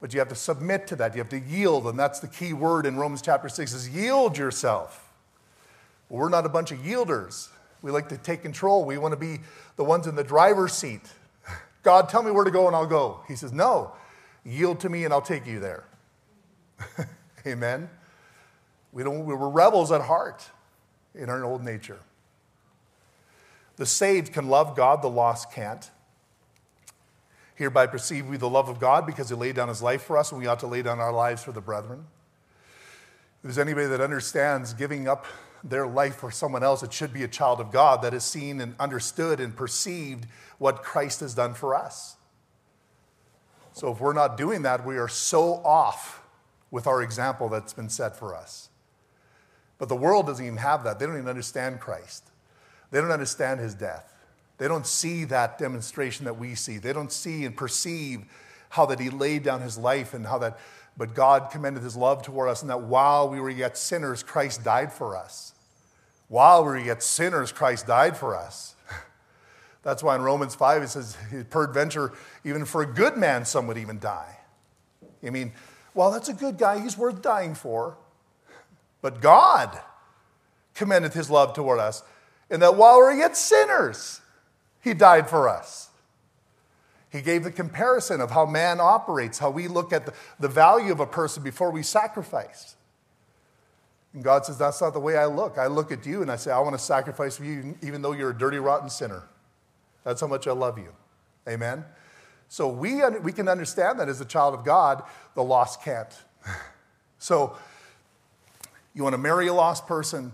[0.00, 1.14] But you have to submit to that.
[1.14, 4.36] You have to yield, and that's the key word in Romans chapter 6 is yield
[4.36, 5.08] yourself.
[6.08, 7.50] Well, we're not a bunch of yielders.
[7.80, 8.84] We like to take control.
[8.84, 9.38] We want to be
[9.76, 11.02] the ones in the driver's seat.
[11.82, 13.20] God, tell me where to go and I'll go.
[13.26, 13.92] He says, No,
[14.44, 15.84] yield to me and I'll take you there.
[17.46, 17.88] Amen.
[18.92, 20.50] We, don't, we were rebels at heart
[21.14, 22.00] in our old nature.
[23.76, 25.90] The saved can love God, the lost can't.
[27.54, 30.30] Hereby perceive we the love of God because he laid down his life for us,
[30.30, 32.06] and we ought to lay down our lives for the brethren.
[33.38, 35.26] If there's anybody that understands giving up
[35.64, 38.60] their life for someone else, it should be a child of God that has seen
[38.60, 40.26] and understood and perceived
[40.58, 42.16] what Christ has done for us.
[43.72, 46.22] So if we're not doing that, we are so off
[46.70, 48.68] with our example that's been set for us.
[49.78, 50.98] But the world doesn't even have that.
[50.98, 52.30] They don't even understand Christ.
[52.90, 54.14] They don't understand his death.
[54.58, 56.78] They don't see that demonstration that we see.
[56.78, 58.24] They don't see and perceive
[58.68, 60.58] how that he laid down his life and how that,
[60.96, 64.62] but God commended his love toward us and that while we were yet sinners, Christ
[64.62, 65.54] died for us.
[66.28, 68.74] While we were yet sinners, Christ died for us.
[69.82, 71.16] That's why in Romans 5 it says,
[71.50, 72.12] peradventure,
[72.44, 74.38] even for a good man, some would even die.
[75.24, 75.52] I mean,
[75.94, 76.80] well, that's a good guy.
[76.80, 77.96] He's worth dying for.
[79.02, 79.78] But God
[80.74, 82.02] commended his love toward us,
[82.50, 84.20] in that while we are yet sinners,
[84.80, 85.90] he died for us.
[87.12, 90.90] He gave the comparison of how man operates, how we look at the, the value
[90.92, 92.74] of a person before we sacrifice.
[94.14, 95.58] And God says, That's not the way I look.
[95.58, 98.12] I look at you and I say, I want to sacrifice for you, even though
[98.12, 99.24] you're a dirty, rotten sinner.
[100.04, 100.88] That's how much I love you.
[101.46, 101.84] Amen?
[102.48, 105.02] So we, we can understand that as a child of God,
[105.34, 106.12] the lost can't.
[107.18, 107.56] So
[108.94, 110.32] you want to marry a lost person,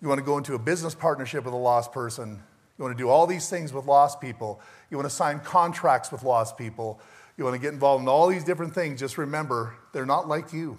[0.00, 2.42] you want to go into a business partnership with a lost person,
[2.78, 4.58] you want to do all these things with lost people,
[4.92, 7.00] you want to sign contracts with lost people,
[7.38, 9.00] you want to get involved in all these different things.
[9.00, 10.76] Just remember, they're not like you.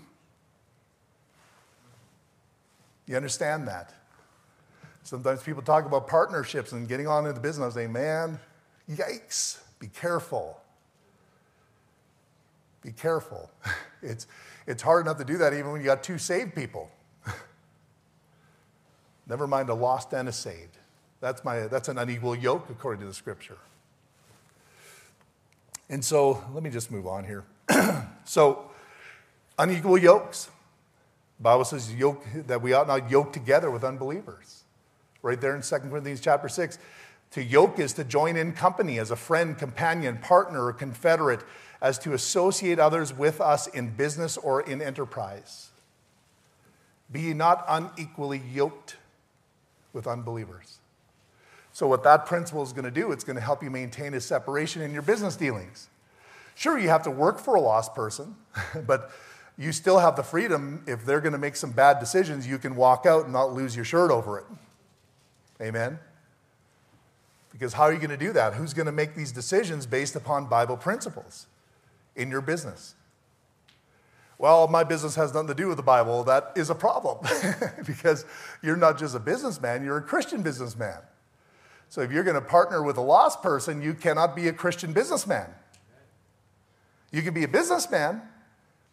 [3.08, 3.92] You understand that?
[5.02, 7.74] Sometimes people talk about partnerships and getting on into business.
[7.74, 8.40] They, man,
[8.88, 10.62] yikes, be careful.
[12.82, 13.50] Be careful.
[14.06, 14.28] It's,
[14.68, 16.92] it's hard enough to do that even when you got two saved people.
[19.28, 20.78] Never mind a lost and a saved.
[21.22, 23.58] That's, my, that's an unequal yoke according to the scripture.
[25.94, 27.44] And so let me just move on here.
[28.26, 28.72] so,
[29.60, 30.50] unequal yokes.
[31.38, 34.64] The Bible says yoke, that we ought not yoke together with unbelievers.
[35.22, 36.80] Right there in 2 Corinthians chapter 6.
[37.34, 41.42] To yoke is to join in company as a friend, companion, partner, or confederate,
[41.80, 45.70] as to associate others with us in business or in enterprise.
[47.12, 48.98] Be ye not unequally yoked
[49.94, 50.80] with unbelievers.
[51.74, 54.22] So, what that principle is going to do, it's going to help you maintain a
[54.22, 55.90] separation in your business dealings.
[56.56, 58.36] Sure, you have to work for a lost person,
[58.88, 59.12] but
[59.58, 62.76] you still have the freedom, if they're going to make some bad decisions, you can
[62.76, 64.46] walk out and not lose your shirt over it.
[65.62, 66.00] Amen?
[67.52, 68.54] Because how are you going to do that?
[68.54, 71.48] Who's going to make these decisions based upon Bible principles
[72.16, 72.96] in your business?
[74.40, 76.24] Well, my business has nothing to do with the Bible.
[76.24, 77.20] That is a problem
[77.86, 78.26] because
[78.62, 80.98] you're not just a businessman, you're a Christian businessman.
[81.94, 84.94] So if you're going to partner with a lost person, you cannot be a Christian
[84.94, 85.48] businessman.
[87.12, 88.24] You can be a businessman,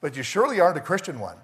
[0.03, 1.38] but you surely aren't a Christian one.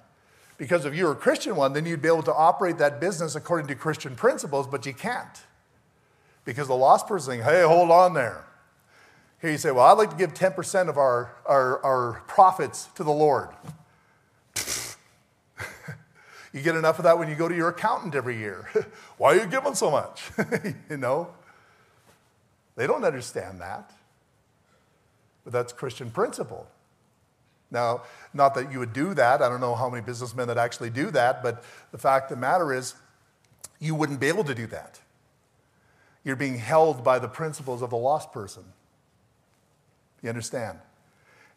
[0.59, 3.37] Because if you were a Christian one, then you'd be able to operate that business
[3.37, 5.45] according to Christian principles, but you can't.
[6.45, 8.45] Because the lost person saying, hey, hold on there.
[9.41, 13.03] Here you say, well, I'd like to give 10% of our, our, our profits to
[13.03, 13.49] the Lord.
[16.53, 18.69] you get enough of that when you go to your accountant every year.
[19.17, 20.31] Why are you giving so much?
[20.91, 21.31] you know?
[22.77, 23.91] They don't understand that.
[25.45, 26.69] But that's Christian principle.
[27.71, 28.03] Now,
[28.33, 29.43] not that you would do that.
[29.43, 32.41] I don't know how many businessmen that actually do that, but the fact of the
[32.41, 32.95] matter is,
[33.79, 35.01] you wouldn't be able to do that.
[36.25, 38.65] You're being held by the principles of the lost person.
[40.23, 40.79] You understand?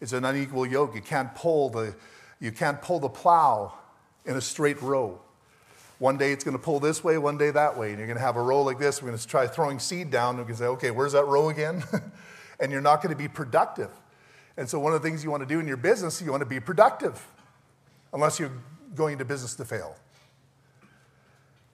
[0.01, 0.95] It's an unequal yoke.
[0.95, 1.95] You can't pull the,
[2.39, 3.73] you can't pull the plow
[4.25, 5.19] in a straight row.
[5.99, 7.89] One day it's going to pull this way, one day that way.
[7.89, 9.01] And you're going to have a row like this.
[9.01, 10.35] We're going to try throwing seed down.
[10.35, 11.83] And we can say, okay, where's that row again?
[12.59, 13.91] and you're not going to be productive.
[14.55, 16.41] And so, one of the things you want to do in your business, you want
[16.41, 17.25] to be productive,
[18.11, 18.51] unless you're
[18.95, 19.95] going into business to fail.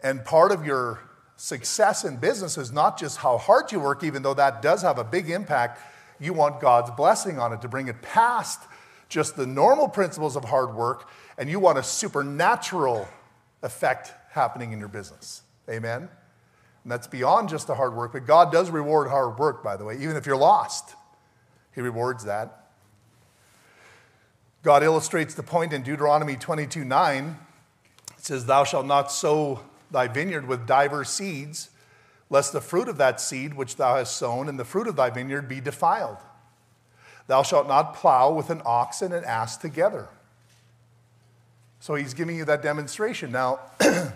[0.01, 0.99] And part of your
[1.37, 4.97] success in business is not just how hard you work, even though that does have
[4.97, 5.81] a big impact.
[6.19, 8.61] You want God's blessing on it to bring it past
[9.09, 13.07] just the normal principles of hard work, and you want a supernatural
[13.65, 15.41] effect happening in your business.
[15.69, 16.07] Amen?
[16.83, 19.83] And that's beyond just the hard work, but God does reward hard work, by the
[19.83, 20.95] way, even if you're lost.
[21.73, 22.67] He rewards that.
[24.61, 27.37] God illustrates the point in Deuteronomy 22 9.
[28.17, 29.61] It says, Thou shalt not sow
[29.91, 31.69] thy vineyard with divers seeds,
[32.29, 35.09] lest the fruit of that seed which thou hast sown and the fruit of thy
[35.09, 36.17] vineyard be defiled.
[37.27, 40.09] Thou shalt not plow with an ox and an ass together.
[41.85, 43.31] So he's giving you that demonstration.
[43.31, 43.59] Now,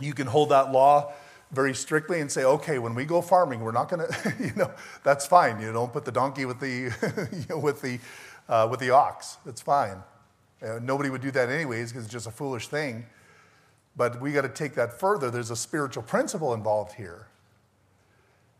[0.00, 1.12] you can hold that law
[1.50, 4.70] very strictly and say, okay, when we go farming, we're not going to, you know,
[5.02, 5.60] that's fine.
[5.60, 6.94] You don't put the donkey with the,
[7.32, 7.98] you know, with the
[8.48, 9.38] uh, with the ox.
[9.44, 10.00] That's fine.
[10.64, 13.04] Uh, nobody would do that anyways because it's just a foolish thing.
[13.96, 15.28] But we got to take that further.
[15.28, 17.26] There's a spiritual principle involved here.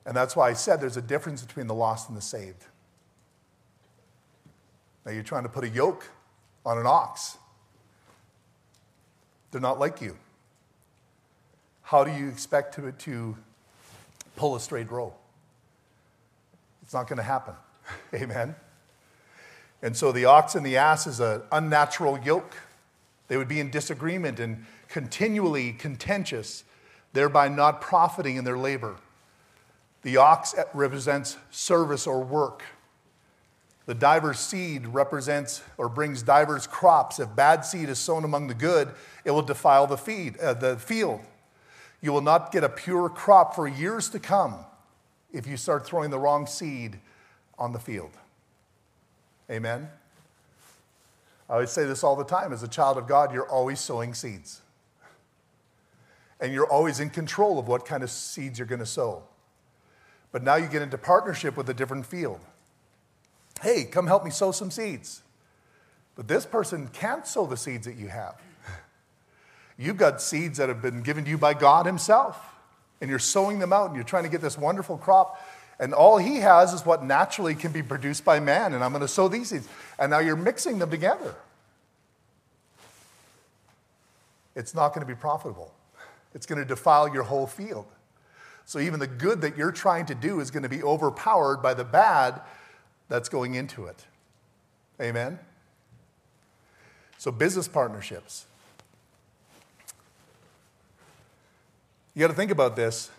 [0.05, 2.65] And that's why I said there's a difference between the lost and the saved.
[5.07, 6.11] Now you're trying to put a yoke
[6.67, 7.39] on an ox.
[9.53, 10.17] They're not like you.
[11.83, 13.37] How do you expect to, to
[14.35, 15.13] pull a straight row?
[16.83, 17.55] It's not going to happen.
[18.15, 18.57] Amen.
[19.83, 22.57] And so the ox and the ass is an unnatural yoke.
[23.29, 26.65] They would be in disagreement and continually contentious,
[27.13, 28.97] thereby not profiting in their labor.
[30.03, 32.63] The ox represents service or work.
[33.87, 37.19] The divers seed represents or brings divers crops.
[37.19, 38.91] If bad seed is sown among the good,
[39.25, 41.21] it will defile the, feed, uh, the field.
[42.01, 44.57] You will not get a pure crop for years to come
[45.33, 47.01] if you start throwing the wrong seed
[47.59, 48.13] on the field.
[49.51, 49.89] Amen?
[51.51, 54.15] I always say this all the time as a child of God, you're always sowing
[54.15, 54.61] seeds.
[56.41, 59.23] and you're always in control of what kind of seeds you're going to sow.
[60.33, 62.41] But now you get into partnership with a different field.
[63.63, 65.23] Hey, come help me sow some seeds.
[66.17, 68.35] But this person can't sow the seeds that you have.
[69.79, 72.37] You've got seeds that have been given to you by God Himself,
[73.01, 75.41] and you're sowing them out and you're trying to get this wonderful crop.
[75.79, 79.01] And all He has is what naturally can be produced by man, and I'm going
[79.01, 79.69] to sow these seeds.
[79.97, 81.35] And now you're mixing them together.
[84.57, 85.73] It's not going to be profitable,
[86.35, 87.87] it's going to defile your whole field.
[88.65, 91.75] So even the good that you're trying to do is going to be overpowered by
[91.75, 92.41] the bad
[93.13, 94.07] that's going into it.
[94.99, 95.39] Amen?
[97.19, 98.47] So, business partnerships.
[102.15, 103.11] You got to think about this.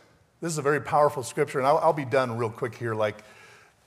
[0.41, 2.95] This is a very powerful scripture, and I'll, I'll, be done real quick here.
[2.95, 3.23] Like,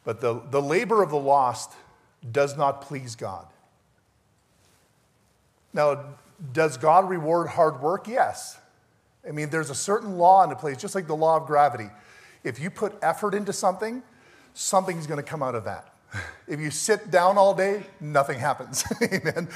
[0.04, 1.72] but the, the labor of the lost
[2.30, 3.48] does not please God.
[5.72, 6.04] Now,
[6.52, 8.06] does God reward hard work?
[8.06, 8.56] Yes.
[9.26, 11.90] I mean, there's a certain law in place, just like the law of gravity.
[12.44, 14.04] If you put effort into something,
[14.54, 15.95] something's going to come out of that.
[16.48, 18.84] If you sit down all day, nothing happens.
[19.02, 19.48] Amen.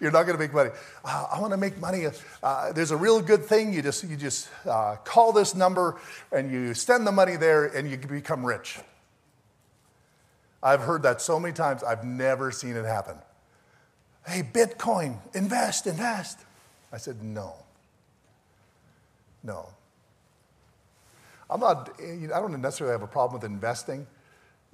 [0.00, 0.70] You're not going to make money.
[1.04, 2.06] Uh, I want to make money.
[2.42, 3.72] Uh, there's a real good thing.
[3.72, 6.00] You just, you just uh, call this number
[6.32, 8.78] and you send the money there and you become rich.
[10.62, 13.16] I've heard that so many times, I've never seen it happen.
[14.26, 16.38] Hey, Bitcoin, invest, invest.
[16.92, 17.54] I said, no.
[19.42, 19.68] No.
[21.48, 24.06] I'm not, I don't necessarily have a problem with investing,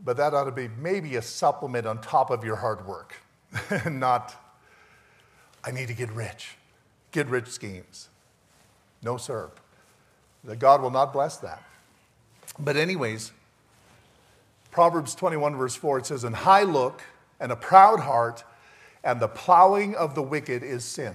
[0.05, 3.17] but that ought to be maybe a supplement on top of your hard work,
[3.91, 4.35] not,
[5.65, 6.57] I need to get rich,
[7.13, 8.09] get rich schemes.
[9.03, 9.51] No, sir.
[10.45, 11.63] That God will not bless that.
[12.59, 13.33] But, anyways,
[14.71, 17.03] Proverbs 21, verse 4, it says, An high look
[17.41, 18.45] and a proud heart,
[19.03, 21.15] and the plowing of the wicked is sin.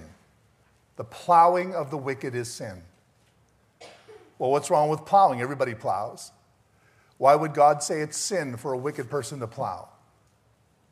[0.96, 2.82] The plowing of the wicked is sin.
[4.38, 5.40] Well, what's wrong with plowing?
[5.40, 6.32] Everybody plows.
[7.22, 9.88] Why would God say it's sin for a wicked person to plow?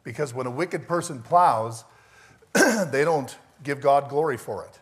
[0.05, 1.83] Because when a wicked person plows,
[2.55, 4.79] they don't give God glory for it.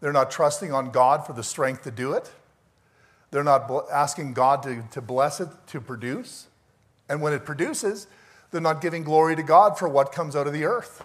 [0.00, 2.32] They're not trusting on God for the strength to do it.
[3.32, 6.46] They're not asking God to, to bless it to produce.
[7.06, 8.06] And when it produces,
[8.50, 11.04] they're not giving glory to God for what comes out of the earth.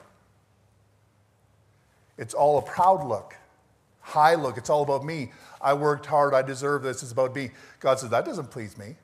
[2.18, 3.36] It's all a proud look,
[4.00, 4.58] high look.
[4.58, 5.34] It's all about me.
[5.60, 7.52] I worked hard, I deserve this, it's about me.
[7.82, 8.96] God says, that doesn't please me.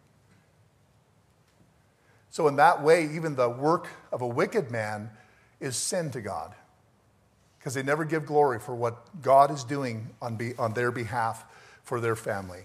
[2.36, 5.10] So, in that way, even the work of a wicked man
[5.62, 6.54] is sin to God
[7.58, 11.46] because they never give glory for what God is doing on, be, on their behalf
[11.84, 12.64] for their family.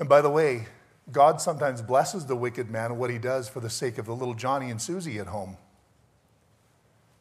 [0.00, 0.66] And by the way,
[1.12, 4.16] God sometimes blesses the wicked man and what he does for the sake of the
[4.16, 5.56] little Johnny and Susie at home.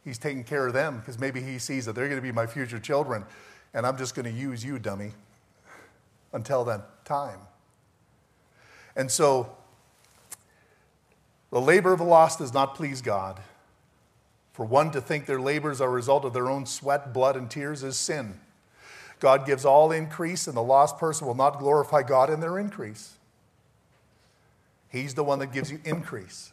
[0.04, 2.48] He's taking care of them because maybe he sees that they're going to be my
[2.48, 3.24] future children,
[3.76, 5.12] and I'm just going to use you, dummy
[6.34, 7.42] until that time.
[8.96, 9.56] And so,
[11.52, 13.40] the labor of the lost does not please God.
[14.54, 17.50] For one to think their labors are a result of their own sweat, blood, and
[17.50, 18.40] tears is sin.
[19.20, 23.14] God gives all increase, and the lost person will not glorify God in their increase.
[24.90, 26.52] He's the one that gives you increase.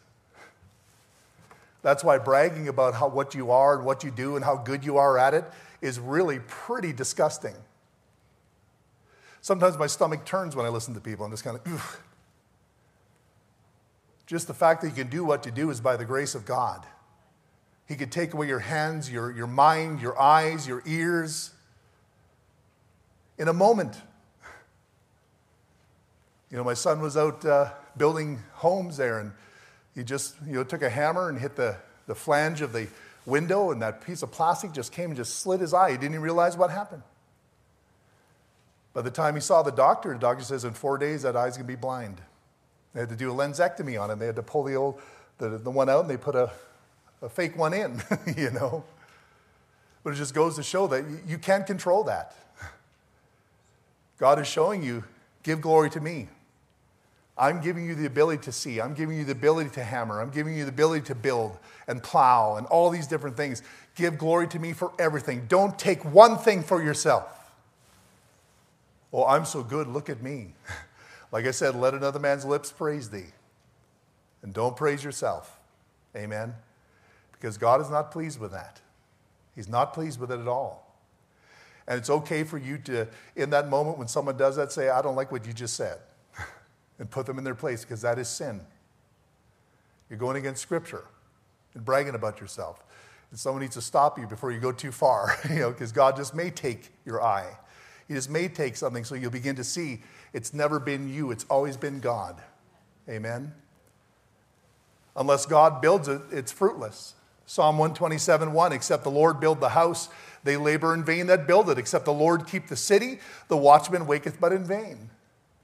[1.82, 4.84] That's why bragging about how, what you are and what you do and how good
[4.84, 5.44] you are at it
[5.80, 7.55] is really pretty disgusting.
[9.40, 11.24] Sometimes my stomach turns when I listen to people.
[11.24, 12.01] I'm just kind of, Ugh.
[14.27, 16.45] Just the fact that you can do what you do is by the grace of
[16.45, 16.85] God.
[17.87, 21.53] He could take away your hands, your, your mind, your eyes, your ears
[23.39, 23.97] in a moment.
[26.51, 29.33] You know, my son was out uh, building homes there, and
[29.95, 32.89] he just you know, took a hammer and hit the, the flange of the
[33.24, 35.91] window, and that piece of plastic just came and just slit his eye.
[35.91, 37.03] He didn't even realize what happened.
[38.93, 41.57] By the time he saw the doctor, the doctor says in four days that eye's
[41.57, 42.20] gonna be blind.
[42.97, 44.18] They had to do a lensectomy on him.
[44.18, 44.99] They had to pull the old
[45.36, 46.51] the, the one out and they put a,
[47.20, 48.03] a fake one in,
[48.38, 48.84] you know.
[50.03, 52.34] But it just goes to show that you, you can't control that.
[54.18, 55.05] God is showing you,
[55.42, 56.28] give glory to me.
[57.36, 58.80] I'm giving you the ability to see.
[58.80, 60.22] I'm giving you the ability to hammer.
[60.22, 63.62] I'm giving you the ability to build and plow and all these different things.
[63.94, 65.44] Give glory to me for everything.
[65.49, 67.53] Don't take one thing for yourself.
[69.12, 70.55] Oh, I'm so good, look at me.
[71.33, 73.33] like I said, let another man's lips praise thee.
[74.43, 75.59] And don't praise yourself.
[76.16, 76.55] Amen?
[77.33, 78.81] Because God is not pleased with that.
[79.55, 80.95] He's not pleased with it at all.
[81.89, 83.07] And it's okay for you to,
[83.37, 85.99] in that moment when someone does that, say, I don't like what you just said,
[86.99, 88.61] and put them in their place because that is sin.
[90.11, 91.05] You're going against Scripture
[91.74, 92.83] and bragging about yourself.
[93.31, 96.16] And someone needs to stop you before you go too far, you know, because God
[96.16, 97.57] just may take your eye
[98.09, 100.02] Just may take something so you'll begin to see
[100.32, 102.40] it's never been you, it's always been God.
[103.09, 103.52] Amen?
[105.16, 107.14] Unless God builds it, it's fruitless.
[107.46, 110.09] Psalm 127 1 Except the Lord build the house,
[110.44, 111.78] they labor in vain that build it.
[111.78, 115.11] Except the Lord keep the city, the watchman waketh but in vain.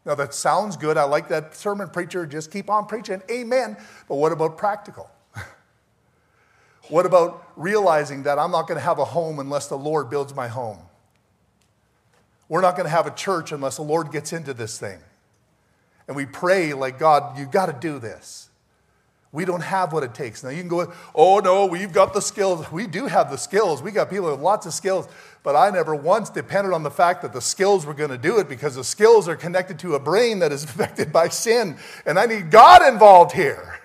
[0.05, 0.97] Now that sounds good.
[0.97, 2.26] I like that sermon preacher.
[2.26, 3.22] Just keep on preaching.
[3.30, 3.76] Amen.
[4.09, 5.11] But what about practical?
[6.88, 10.34] what about realizing that I'm not going to have a home unless the Lord builds
[10.34, 10.78] my home?
[12.53, 14.98] We're not going to have a church unless the Lord gets into this thing.
[16.07, 18.50] And we pray like, God, you got to do this.
[19.32, 20.44] We don't have what it takes.
[20.44, 22.70] Now you can go, oh no, we've got the skills.
[22.70, 23.80] We do have the skills.
[23.80, 25.09] We got people with lots of skills.
[25.42, 28.38] But I never once depended on the fact that the skills were going to do
[28.38, 31.78] it because the skills are connected to a brain that is affected by sin.
[32.05, 33.80] And I need God involved here.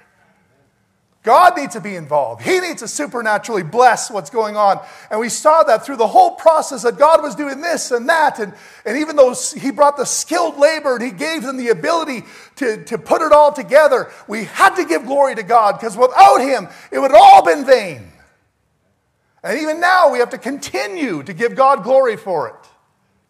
[1.28, 2.42] God needs to be involved.
[2.42, 4.80] He needs to supernaturally bless what's going on.
[5.12, 8.40] And we saw that through the whole process that God was doing this and that.
[8.40, 8.54] And,
[8.86, 12.24] and even though He brought the skilled labor and He gave them the ability
[12.56, 16.38] to, to put it all together, we had to give glory to God because without
[16.38, 18.10] Him, it would have all been vain.
[19.44, 22.70] And even now, we have to continue to give God glory for it.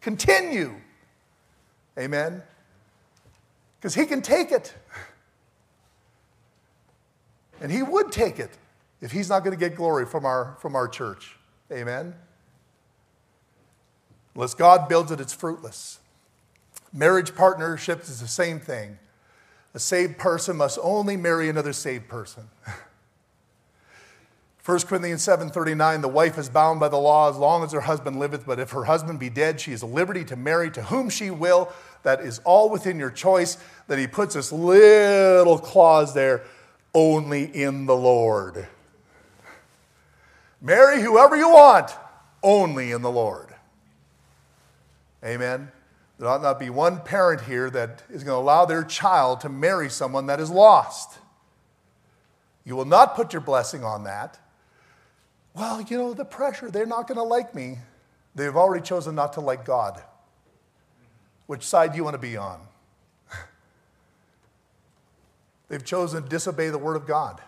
[0.01, 0.75] Continue.
[1.97, 2.43] Amen.
[3.79, 4.71] Because He can take it.
[7.61, 8.51] And he would take it
[9.01, 11.35] if he's not going to get glory from our, from our church.
[11.71, 12.13] Amen?
[14.35, 15.99] Unless God builds it, it's fruitless.
[16.93, 18.97] Marriage partnerships is the same thing.
[19.73, 22.49] A saved person must only marry another saved person.
[24.67, 28.19] 1 Corinthians 7:39 The wife is bound by the law as long as her husband
[28.19, 31.09] liveth but if her husband be dead she is at liberty to marry to whom
[31.09, 31.71] she will
[32.03, 36.43] that is all within your choice that he puts this little clause there
[36.93, 38.67] only in the Lord.
[40.61, 41.91] Marry whoever you want,
[42.41, 43.53] only in the Lord.
[45.23, 45.71] Amen.
[46.17, 49.49] There ought not be one parent here that is going to allow their child to
[49.49, 51.19] marry someone that is lost.
[52.65, 54.39] You will not put your blessing on that.
[55.53, 57.77] Well, you know, the pressure, they're not going to like me.
[58.35, 60.01] They've already chosen not to like God.
[61.45, 62.66] Which side do you want to be on?
[65.69, 67.41] They've chosen to disobey the Word of God,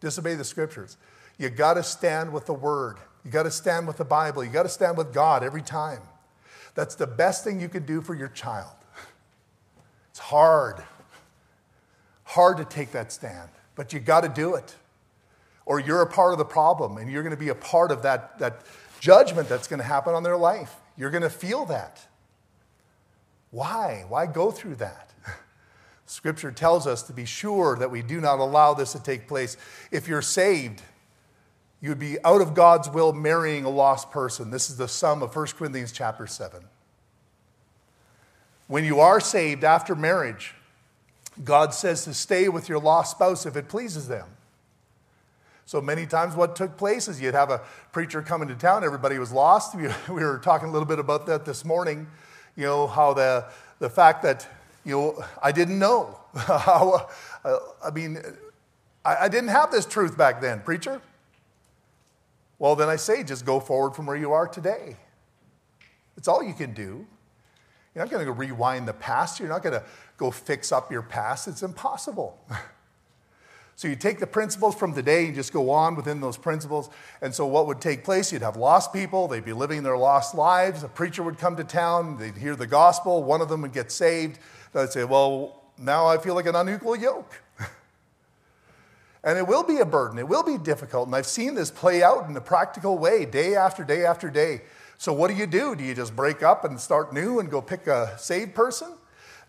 [0.00, 0.96] disobey the Scriptures.
[1.38, 2.98] You got to stand with the Word.
[3.24, 4.44] You got to stand with the Bible.
[4.44, 6.00] You got to stand with God every time.
[6.74, 8.72] That's the best thing you can do for your child.
[10.10, 10.82] It's hard,
[12.24, 14.74] hard to take that stand, but you got to do it.
[15.66, 18.02] Or you're a part of the problem and you're going to be a part of
[18.02, 18.62] that, that
[18.98, 20.74] judgment that's going to happen on their life.
[20.96, 22.00] You're going to feel that.
[23.50, 24.04] Why?
[24.08, 25.09] Why go through that?
[26.10, 29.56] Scripture tells us to be sure that we do not allow this to take place.
[29.92, 30.82] If you're saved,
[31.80, 34.50] you would be out of God's will marrying a lost person.
[34.50, 36.64] This is the sum of 1 Corinthians chapter 7.
[38.66, 40.56] When you are saved after marriage,
[41.44, 44.26] God says to stay with your lost spouse if it pleases them.
[45.64, 47.60] So many times, what took place is you'd have a
[47.92, 49.76] preacher come into town, everybody was lost.
[50.08, 52.08] We, were talking a little bit about that this morning,
[52.56, 53.44] you know, how the,
[53.78, 54.48] the fact that
[54.84, 56.16] you know, I didn't know.
[57.42, 58.18] Uh, I mean,
[59.02, 61.00] I didn't have this truth back then, preacher.
[62.58, 64.98] Well, then I say, just go forward from where you are today.
[66.18, 67.06] It's all you can do.
[67.94, 69.40] You're not going to rewind the past.
[69.40, 69.82] You're not going to
[70.18, 71.48] go fix up your past.
[71.48, 72.38] It's impossible.
[73.80, 76.90] So you take the principles from today and just go on within those principles.
[77.22, 78.30] And so what would take place?
[78.30, 80.82] You'd have lost people, they'd be living their lost lives.
[80.82, 83.90] A preacher would come to town, they'd hear the gospel, one of them would get
[83.90, 84.38] saved.
[84.72, 87.42] They'd say, Well, now I feel like an unequal yoke.
[89.24, 91.06] and it will be a burden, it will be difficult.
[91.06, 94.62] And I've seen this play out in a practical way, day after day after day.
[94.98, 95.74] So what do you do?
[95.74, 98.92] Do you just break up and start new and go pick a saved person?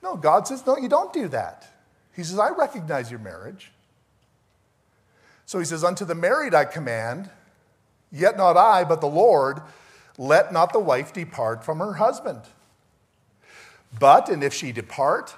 [0.01, 1.67] No, God says, No, you don't do that.
[2.15, 3.71] He says, I recognize your marriage.
[5.45, 7.29] So he says, Unto the married I command,
[8.11, 9.61] yet not I, but the Lord,
[10.17, 12.41] let not the wife depart from her husband.
[13.99, 15.35] But, and if she depart,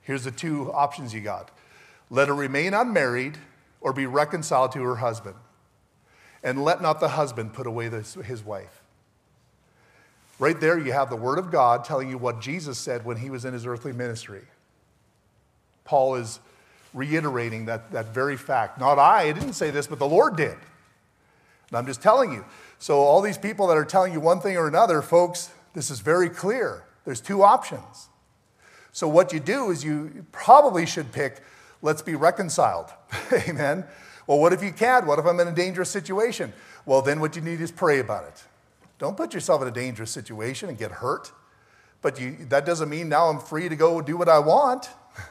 [0.00, 1.50] here's the two options you got
[2.10, 3.38] let her remain unmarried
[3.80, 5.36] or be reconciled to her husband.
[6.42, 8.82] And let not the husband put away his wife.
[10.38, 13.30] Right there, you have the Word of God telling you what Jesus said when he
[13.30, 14.42] was in his earthly ministry.
[15.84, 16.40] Paul is
[16.92, 18.78] reiterating that, that very fact.
[18.78, 20.56] Not I, I didn't say this, but the Lord did.
[21.68, 22.44] And I'm just telling you.
[22.78, 26.00] So, all these people that are telling you one thing or another, folks, this is
[26.00, 26.84] very clear.
[27.04, 28.08] There's two options.
[28.92, 31.40] So, what you do is you probably should pick,
[31.80, 32.90] let's be reconciled.
[33.48, 33.84] Amen.
[34.26, 35.06] Well, what if you can't?
[35.06, 36.52] What if I'm in a dangerous situation?
[36.86, 38.44] Well, then what you need is pray about it.
[38.98, 41.32] Don't put yourself in a dangerous situation and get hurt.
[42.02, 44.90] But you, that doesn't mean now I'm free to go do what I want.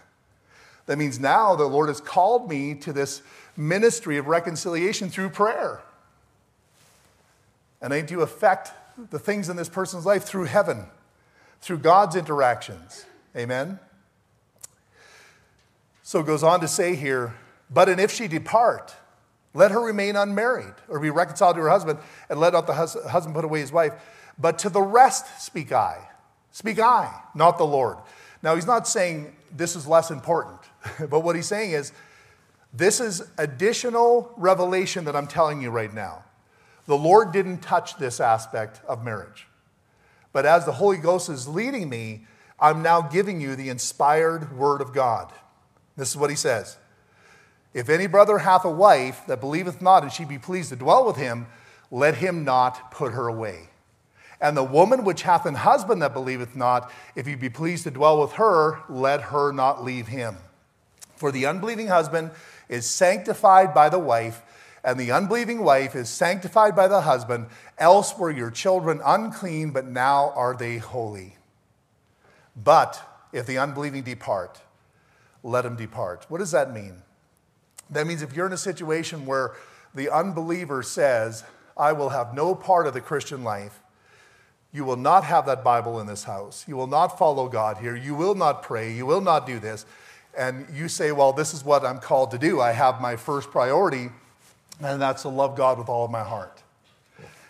[0.88, 3.22] That means now the Lord has called me to this
[3.56, 5.80] ministry of reconciliation through prayer.
[7.82, 8.72] And I to affect
[9.12, 10.86] the things in this person's life through heaven,
[11.62, 13.06] through God's interactions.
[13.36, 13.80] Amen?
[16.04, 17.36] So it goes on to say here,
[17.70, 18.96] but and if she depart,
[19.54, 22.00] let her remain unmarried or be reconciled to her husband
[22.30, 23.94] and let not the hus- husband put away his wife.
[24.38, 26.08] But to the rest speak I.
[26.52, 27.98] Speak I, not the Lord.
[28.44, 30.60] Now, he's not saying this is less important,
[31.10, 31.94] but what he's saying is
[32.74, 36.24] this is additional revelation that I'm telling you right now.
[36.88, 39.48] The Lord didn't touch this aspect of marriage.
[40.34, 42.26] But as the Holy Ghost is leading me,
[42.60, 45.32] I'm now giving you the inspired word of God.
[45.98, 46.78] This is what he says
[47.74, 51.06] If any brother hath a wife that believeth not, and she be pleased to dwell
[51.06, 51.48] with him,
[51.90, 53.70] let him not put her away.
[54.40, 57.92] And the woman which hath an husband that believeth not, if he be pleased to
[57.92, 60.38] dwell with her, let her not leave him.
[61.16, 62.32] For the unbelieving husband
[62.68, 64.42] is sanctified by the wife,
[64.84, 67.48] and the unbelieving wife is sanctified by the husband.
[67.78, 71.38] Else were your children unclean, but now are they holy.
[72.56, 73.02] But
[73.32, 74.60] if the unbelieving depart,
[75.44, 76.26] let him depart.
[76.30, 77.04] What does that mean?
[77.90, 79.54] That means if you're in a situation where
[79.94, 81.44] the unbeliever says,
[81.78, 83.82] I will have no part of the Christian life,
[84.74, 86.66] you will not have that Bible in this house.
[86.68, 87.96] You will not follow God here.
[87.96, 88.94] You will not pray.
[88.94, 89.86] You will not do this.
[90.38, 92.62] And you say, Well, this is what I'm called to do.
[92.62, 94.10] I have my first priority,
[94.80, 96.62] and that's to love God with all of my heart.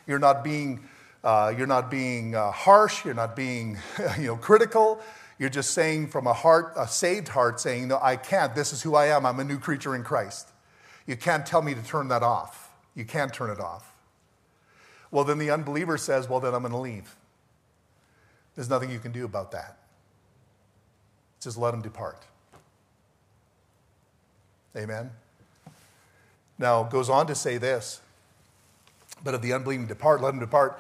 [0.08, 0.82] You're not being,
[1.24, 3.06] uh, you're not being uh, harsh.
[3.06, 3.78] You're not being
[4.18, 5.02] you know, critical.
[5.40, 8.54] You're just saying from a heart, a saved heart, saying, No, I can't.
[8.54, 9.26] This is who I am.
[9.26, 10.50] I'm a new creature in Christ.
[11.08, 12.72] You can't tell me to turn that off.
[12.96, 13.94] You can't turn it off.
[15.10, 17.16] Well, then the unbeliever says, Well, then I'm going to leave.
[18.56, 19.78] There's nothing you can do about that.
[21.40, 22.24] Just let him depart.
[24.76, 25.12] Amen.
[26.62, 28.00] Now, goes on to say this
[29.22, 30.80] But if the unbelieving depart, let him depart.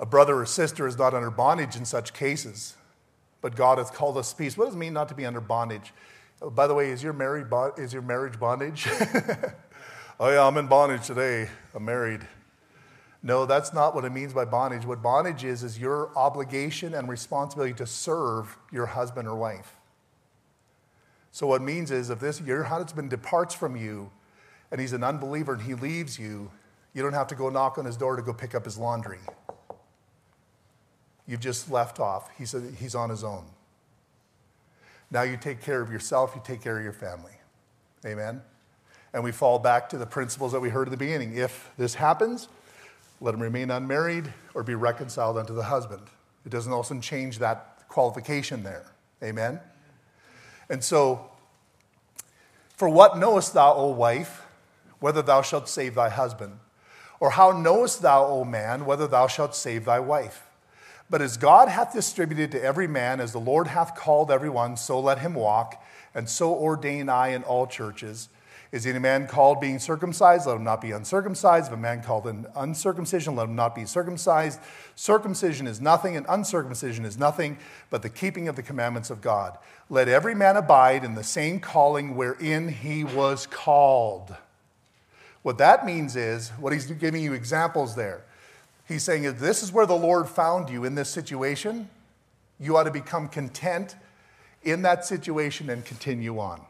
[0.00, 2.74] A brother or sister is not under bondage in such cases
[3.46, 4.56] but God hath called us peace.
[4.56, 5.92] What does it mean not to be under bondage?
[6.42, 8.88] Oh, by the way, is your, married bo- is your marriage bondage?
[10.20, 11.48] oh, yeah, I'm in bondage today.
[11.72, 12.26] I'm married.
[13.22, 14.84] No, that's not what it means by bondage.
[14.84, 19.76] What bondage is, is your obligation and responsibility to serve your husband or wife.
[21.30, 24.10] So, what it means is, if this, your husband departs from you
[24.76, 26.50] and he's an unbeliever and he leaves you,
[26.92, 29.20] you don't have to go knock on his door to go pick up his laundry.
[31.26, 32.28] You've just left off.
[32.36, 33.46] He said he's on his own.
[35.10, 37.32] Now you take care of yourself, you take care of your family.
[38.04, 38.42] Amen?
[39.14, 41.38] And we fall back to the principles that we heard at the beginning.
[41.38, 42.48] If this happens,
[43.22, 46.02] let him remain unmarried or be reconciled unto the husband.
[46.44, 48.84] It doesn't also change that qualification there.
[49.22, 49.58] Amen?
[50.68, 51.30] And so,
[52.76, 54.42] for what knowest thou, O wife,
[55.06, 56.58] whether thou shalt save thy husband?
[57.20, 60.50] Or how knowest thou, O man, whether thou shalt save thy wife?
[61.08, 64.98] But as God hath distributed to every man, as the Lord hath called everyone, so
[64.98, 65.80] let him walk,
[66.12, 68.30] and so ordain I in all churches.
[68.72, 70.44] Is any man called being circumcised?
[70.44, 71.68] Let him not be uncircumcised.
[71.68, 74.58] If a man called in uncircumcision, let him not be circumcised.
[74.96, 77.58] Circumcision is nothing, and uncircumcision is nothing,
[77.90, 79.56] but the keeping of the commandments of God.
[79.88, 84.34] Let every man abide in the same calling wherein he was called.
[85.46, 88.24] What that means is, what he's giving you examples there.
[88.88, 91.88] He's saying, if this is where the Lord found you in this situation,
[92.58, 93.94] you ought to become content
[94.64, 96.60] in that situation and continue on.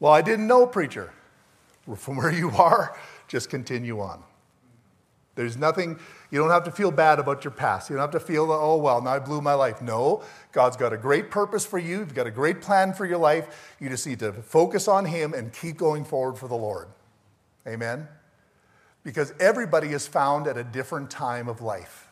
[0.00, 1.12] Well, I didn't know, preacher.
[1.96, 2.98] From where you are,
[3.28, 4.24] just continue on.
[5.36, 6.00] There's nothing,
[6.32, 7.88] you don't have to feel bad about your past.
[7.88, 9.80] You don't have to feel, oh, well, now I blew my life.
[9.80, 12.00] No, God's got a great purpose for you.
[12.00, 13.76] You've got a great plan for your life.
[13.78, 16.88] You just need to focus on Him and keep going forward for the Lord.
[17.68, 18.08] Amen
[19.04, 22.08] because everybody is found at a different time of life.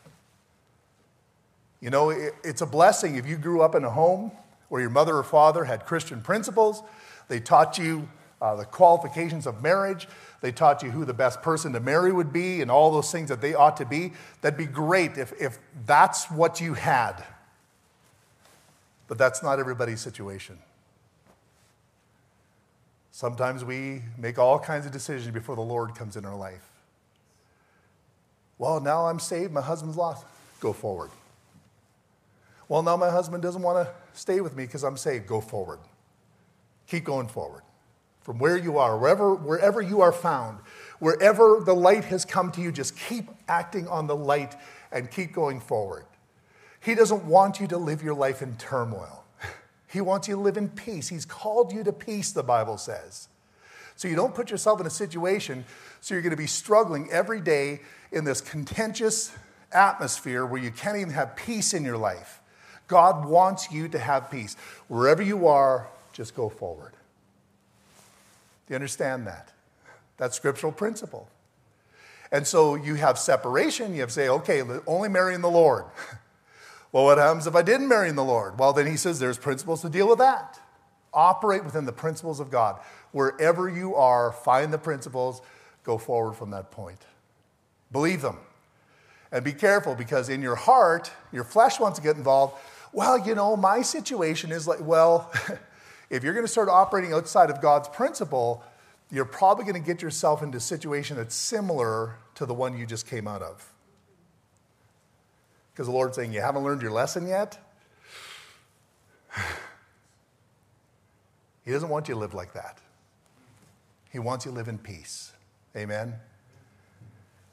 [1.79, 4.31] You know, it's a blessing if you grew up in a home
[4.69, 6.83] where your mother or father had Christian principles,
[7.27, 8.07] they taught you
[8.41, 10.07] uh, the qualifications of marriage,
[10.41, 13.29] they taught you who the best person to marry would be, and all those things
[13.29, 14.13] that they ought to be.
[14.41, 17.23] That'd be great if, if that's what you had.
[19.07, 20.57] But that's not everybody's situation.
[23.11, 26.67] Sometimes we make all kinds of decisions before the Lord comes in our life.
[28.57, 30.25] Well, now I'm saved, my husband's lost.
[30.59, 31.11] Go forward.
[32.67, 35.27] Well, now my husband doesn't want to stay with me because I'm saved.
[35.27, 35.79] Go forward.
[36.87, 37.63] Keep going forward.
[38.21, 40.59] From where you are, wherever, wherever you are found,
[41.01, 44.55] Wherever the light has come to you, just keep acting on the light
[44.91, 46.05] and keep going forward.
[46.79, 49.23] He doesn't want you to live your life in turmoil.
[49.87, 51.09] He wants you to live in peace.
[51.09, 53.29] He's called you to peace, the Bible says.
[53.95, 55.65] So you don't put yourself in a situation
[56.01, 59.35] so you're going to be struggling every day in this contentious
[59.71, 62.41] atmosphere where you can't even have peace in your life.
[62.87, 64.55] God wants you to have peace.
[64.87, 66.93] Wherever you are, just go forward.
[68.71, 69.51] You understand that?
[70.15, 71.27] That's scriptural principle.
[72.31, 73.93] And so you have separation.
[73.93, 75.83] You have to say, okay, only marrying the Lord.
[76.93, 78.57] well, what happens if I didn't marry in the Lord?
[78.57, 80.57] Well, then he says there's principles to deal with that.
[81.13, 82.79] Operate within the principles of God.
[83.11, 85.41] Wherever you are, find the principles,
[85.83, 87.01] go forward from that point.
[87.91, 88.37] Believe them.
[89.33, 92.55] And be careful because in your heart, your flesh wants to get involved.
[92.93, 95.29] Well, you know, my situation is like, well,
[96.11, 98.63] if you're going to start operating outside of God's principle,
[99.09, 102.85] you're probably going to get yourself into a situation that's similar to the one you
[102.85, 103.71] just came out of.
[105.71, 107.57] Because the Lord's saying, You haven't learned your lesson yet?
[111.63, 112.79] He doesn't want you to live like that.
[114.09, 115.31] He wants you to live in peace.
[115.77, 116.15] Amen.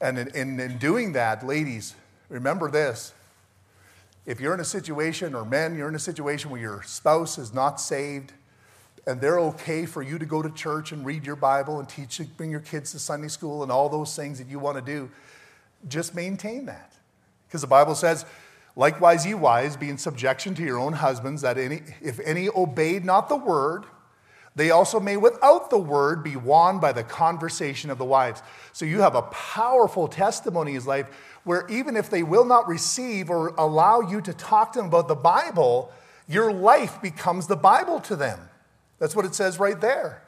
[0.01, 1.93] And in, in, in, doing that, ladies,
[2.27, 3.13] remember this.
[4.25, 7.53] If you're in a situation, or men, you're in a situation where your spouse is
[7.53, 8.33] not saved,
[9.07, 12.21] and they're okay for you to go to church and read your Bible and teach,
[12.37, 15.09] bring your kids to Sunday school and all those things that you want to do,
[15.87, 16.93] just maintain that.
[17.47, 18.25] Because the Bible says,
[18.75, 23.05] likewise, ye wives, be in subjection to your own husbands, that any, if any obeyed
[23.05, 23.85] not the word,
[24.55, 28.41] they also may, without the word, be won by the conversation of the wives.
[28.73, 31.07] So you have a powerful testimony in his life
[31.43, 35.07] where even if they will not receive or allow you to talk to them about
[35.07, 35.91] the Bible,
[36.27, 38.48] your life becomes the Bible to them.
[38.99, 40.21] That's what it says right there.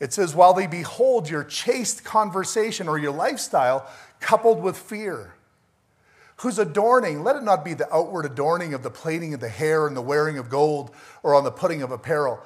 [0.00, 3.88] It says, while they behold your chaste conversation or your lifestyle
[4.20, 5.34] coupled with fear
[6.38, 9.86] whose adorning, let it not be the outward adorning of the plaiting of the hair
[9.86, 10.90] and the wearing of gold
[11.22, 12.40] or on the putting of apparel.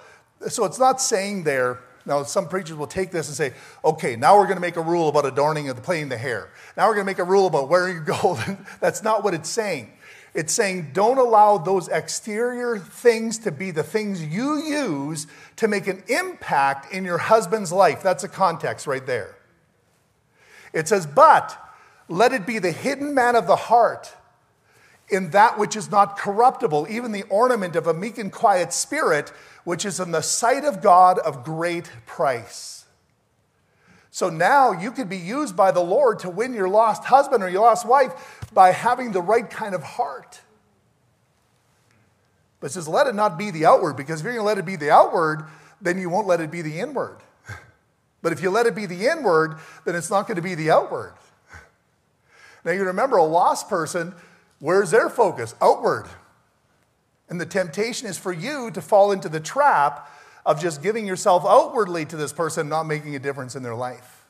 [0.49, 4.36] So it's not saying there, now some preachers will take this and say, okay, now
[4.36, 6.51] we're going to make a rule about adorning of the plaiting the hair.
[6.76, 8.38] Now we're going to make a rule about wearing gold.
[8.80, 9.90] That's not what it's saying.
[10.34, 15.26] It's saying don't allow those exterior things to be the things you use
[15.56, 18.02] to make an impact in your husband's life.
[18.02, 19.36] That's a context right there.
[20.72, 21.56] It says, but
[22.08, 24.14] let it be the hidden man of the heart
[25.08, 29.30] in that which is not corruptible, even the ornament of a meek and quiet spirit,
[29.64, 32.84] which is in the sight of God of great price.
[34.10, 37.48] So now you could be used by the Lord to win your lost husband or
[37.48, 40.40] your lost wife by having the right kind of heart.
[42.61, 44.66] But says, let it not be the outward, because if you're going to let it
[44.66, 45.44] be the outward,
[45.80, 47.18] then you won't let it be the inward.
[48.20, 50.72] But if you let it be the inward, then it's not going to be the
[50.72, 51.14] outward.
[52.64, 54.12] Now you remember a lost person,
[54.59, 55.55] where's their focus?
[55.62, 56.07] Outward.
[57.28, 60.11] And the temptation is for you to fall into the trap
[60.44, 64.26] of just giving yourself outwardly to this person, not making a difference in their life.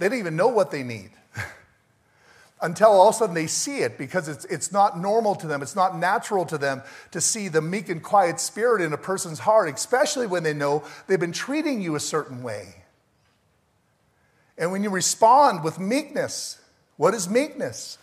[0.00, 1.12] They don't even know what they need
[2.62, 5.62] until all of a sudden they see it because it's, it's not normal to them,
[5.62, 9.40] it's not natural to them to see the meek and quiet spirit in a person's
[9.40, 12.84] heart, especially when they know they've been treating you a certain way.
[14.58, 16.60] And when you respond with meekness,
[16.96, 17.96] what is meekness?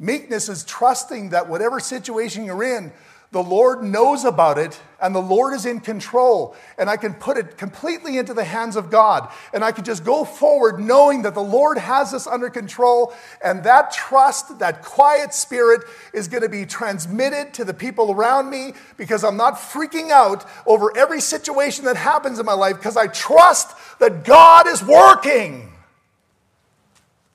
[0.00, 2.90] Meekness is trusting that whatever situation you're in,
[3.32, 6.56] the Lord knows about it and the Lord is in control.
[6.76, 9.30] And I can put it completely into the hands of God.
[9.54, 13.14] And I can just go forward knowing that the Lord has this under control.
[13.42, 18.50] And that trust, that quiet spirit is going to be transmitted to the people around
[18.50, 22.96] me because I'm not freaking out over every situation that happens in my life because
[22.96, 25.72] I trust that God is working.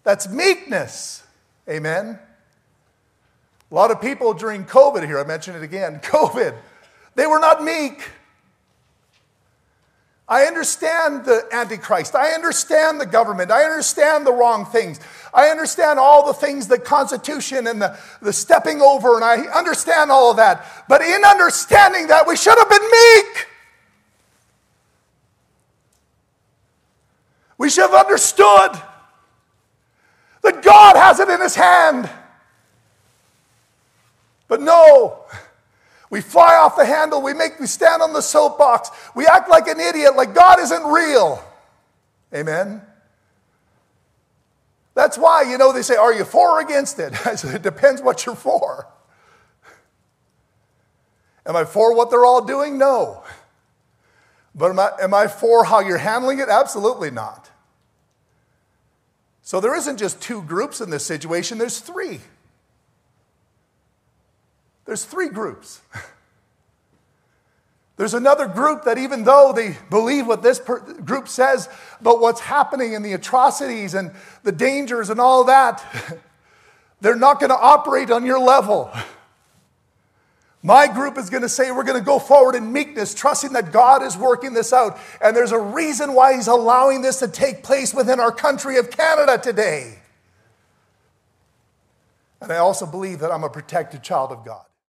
[0.04, 1.24] That's meekness.
[1.70, 2.20] Amen.
[3.72, 6.56] A lot of people during COVID here, I mentioned it again, COVID,
[7.16, 8.10] they were not meek.
[10.28, 12.16] I understand the Antichrist.
[12.16, 13.52] I understand the government.
[13.52, 15.00] I understand the wrong things.
[15.32, 20.12] I understand all the things, the Constitution and the, the stepping over, and I understand
[20.12, 20.66] all of that.
[20.90, 23.48] But in understanding that, we should have been meek.
[27.60, 28.82] We should have understood
[30.42, 32.10] that God has it in His hand.
[34.48, 35.26] But no,
[36.10, 39.68] we fly off the handle, we make we stand on the soapbox, we act like
[39.68, 41.44] an idiot, like God isn't real.
[42.34, 42.82] Amen.
[44.94, 47.14] That's why, you know, they say, Are you for or against it?
[47.28, 48.88] I said, It depends what you're for.
[51.46, 52.78] Am I for what they're all doing?
[52.78, 53.24] No.
[54.56, 56.50] But am I, am I for how you're handling it?
[56.50, 57.52] Absolutely not.
[59.42, 62.22] So there isn't just two groups in this situation, there's three.
[64.86, 65.82] There's three groups.
[67.98, 71.70] There's another group that, even though they believe what this per- group says
[72.02, 74.12] about what's happening and the atrocities and
[74.44, 75.84] the dangers and all that,
[77.02, 78.92] they're not going to operate on your level.
[80.62, 83.72] My group is going to say we're going to go forward in meekness, trusting that
[83.72, 84.98] God is working this out.
[85.22, 88.90] And there's a reason why He's allowing this to take place within our country of
[88.90, 90.00] Canada today.
[92.42, 94.66] And I also believe that I'm a protected child of God.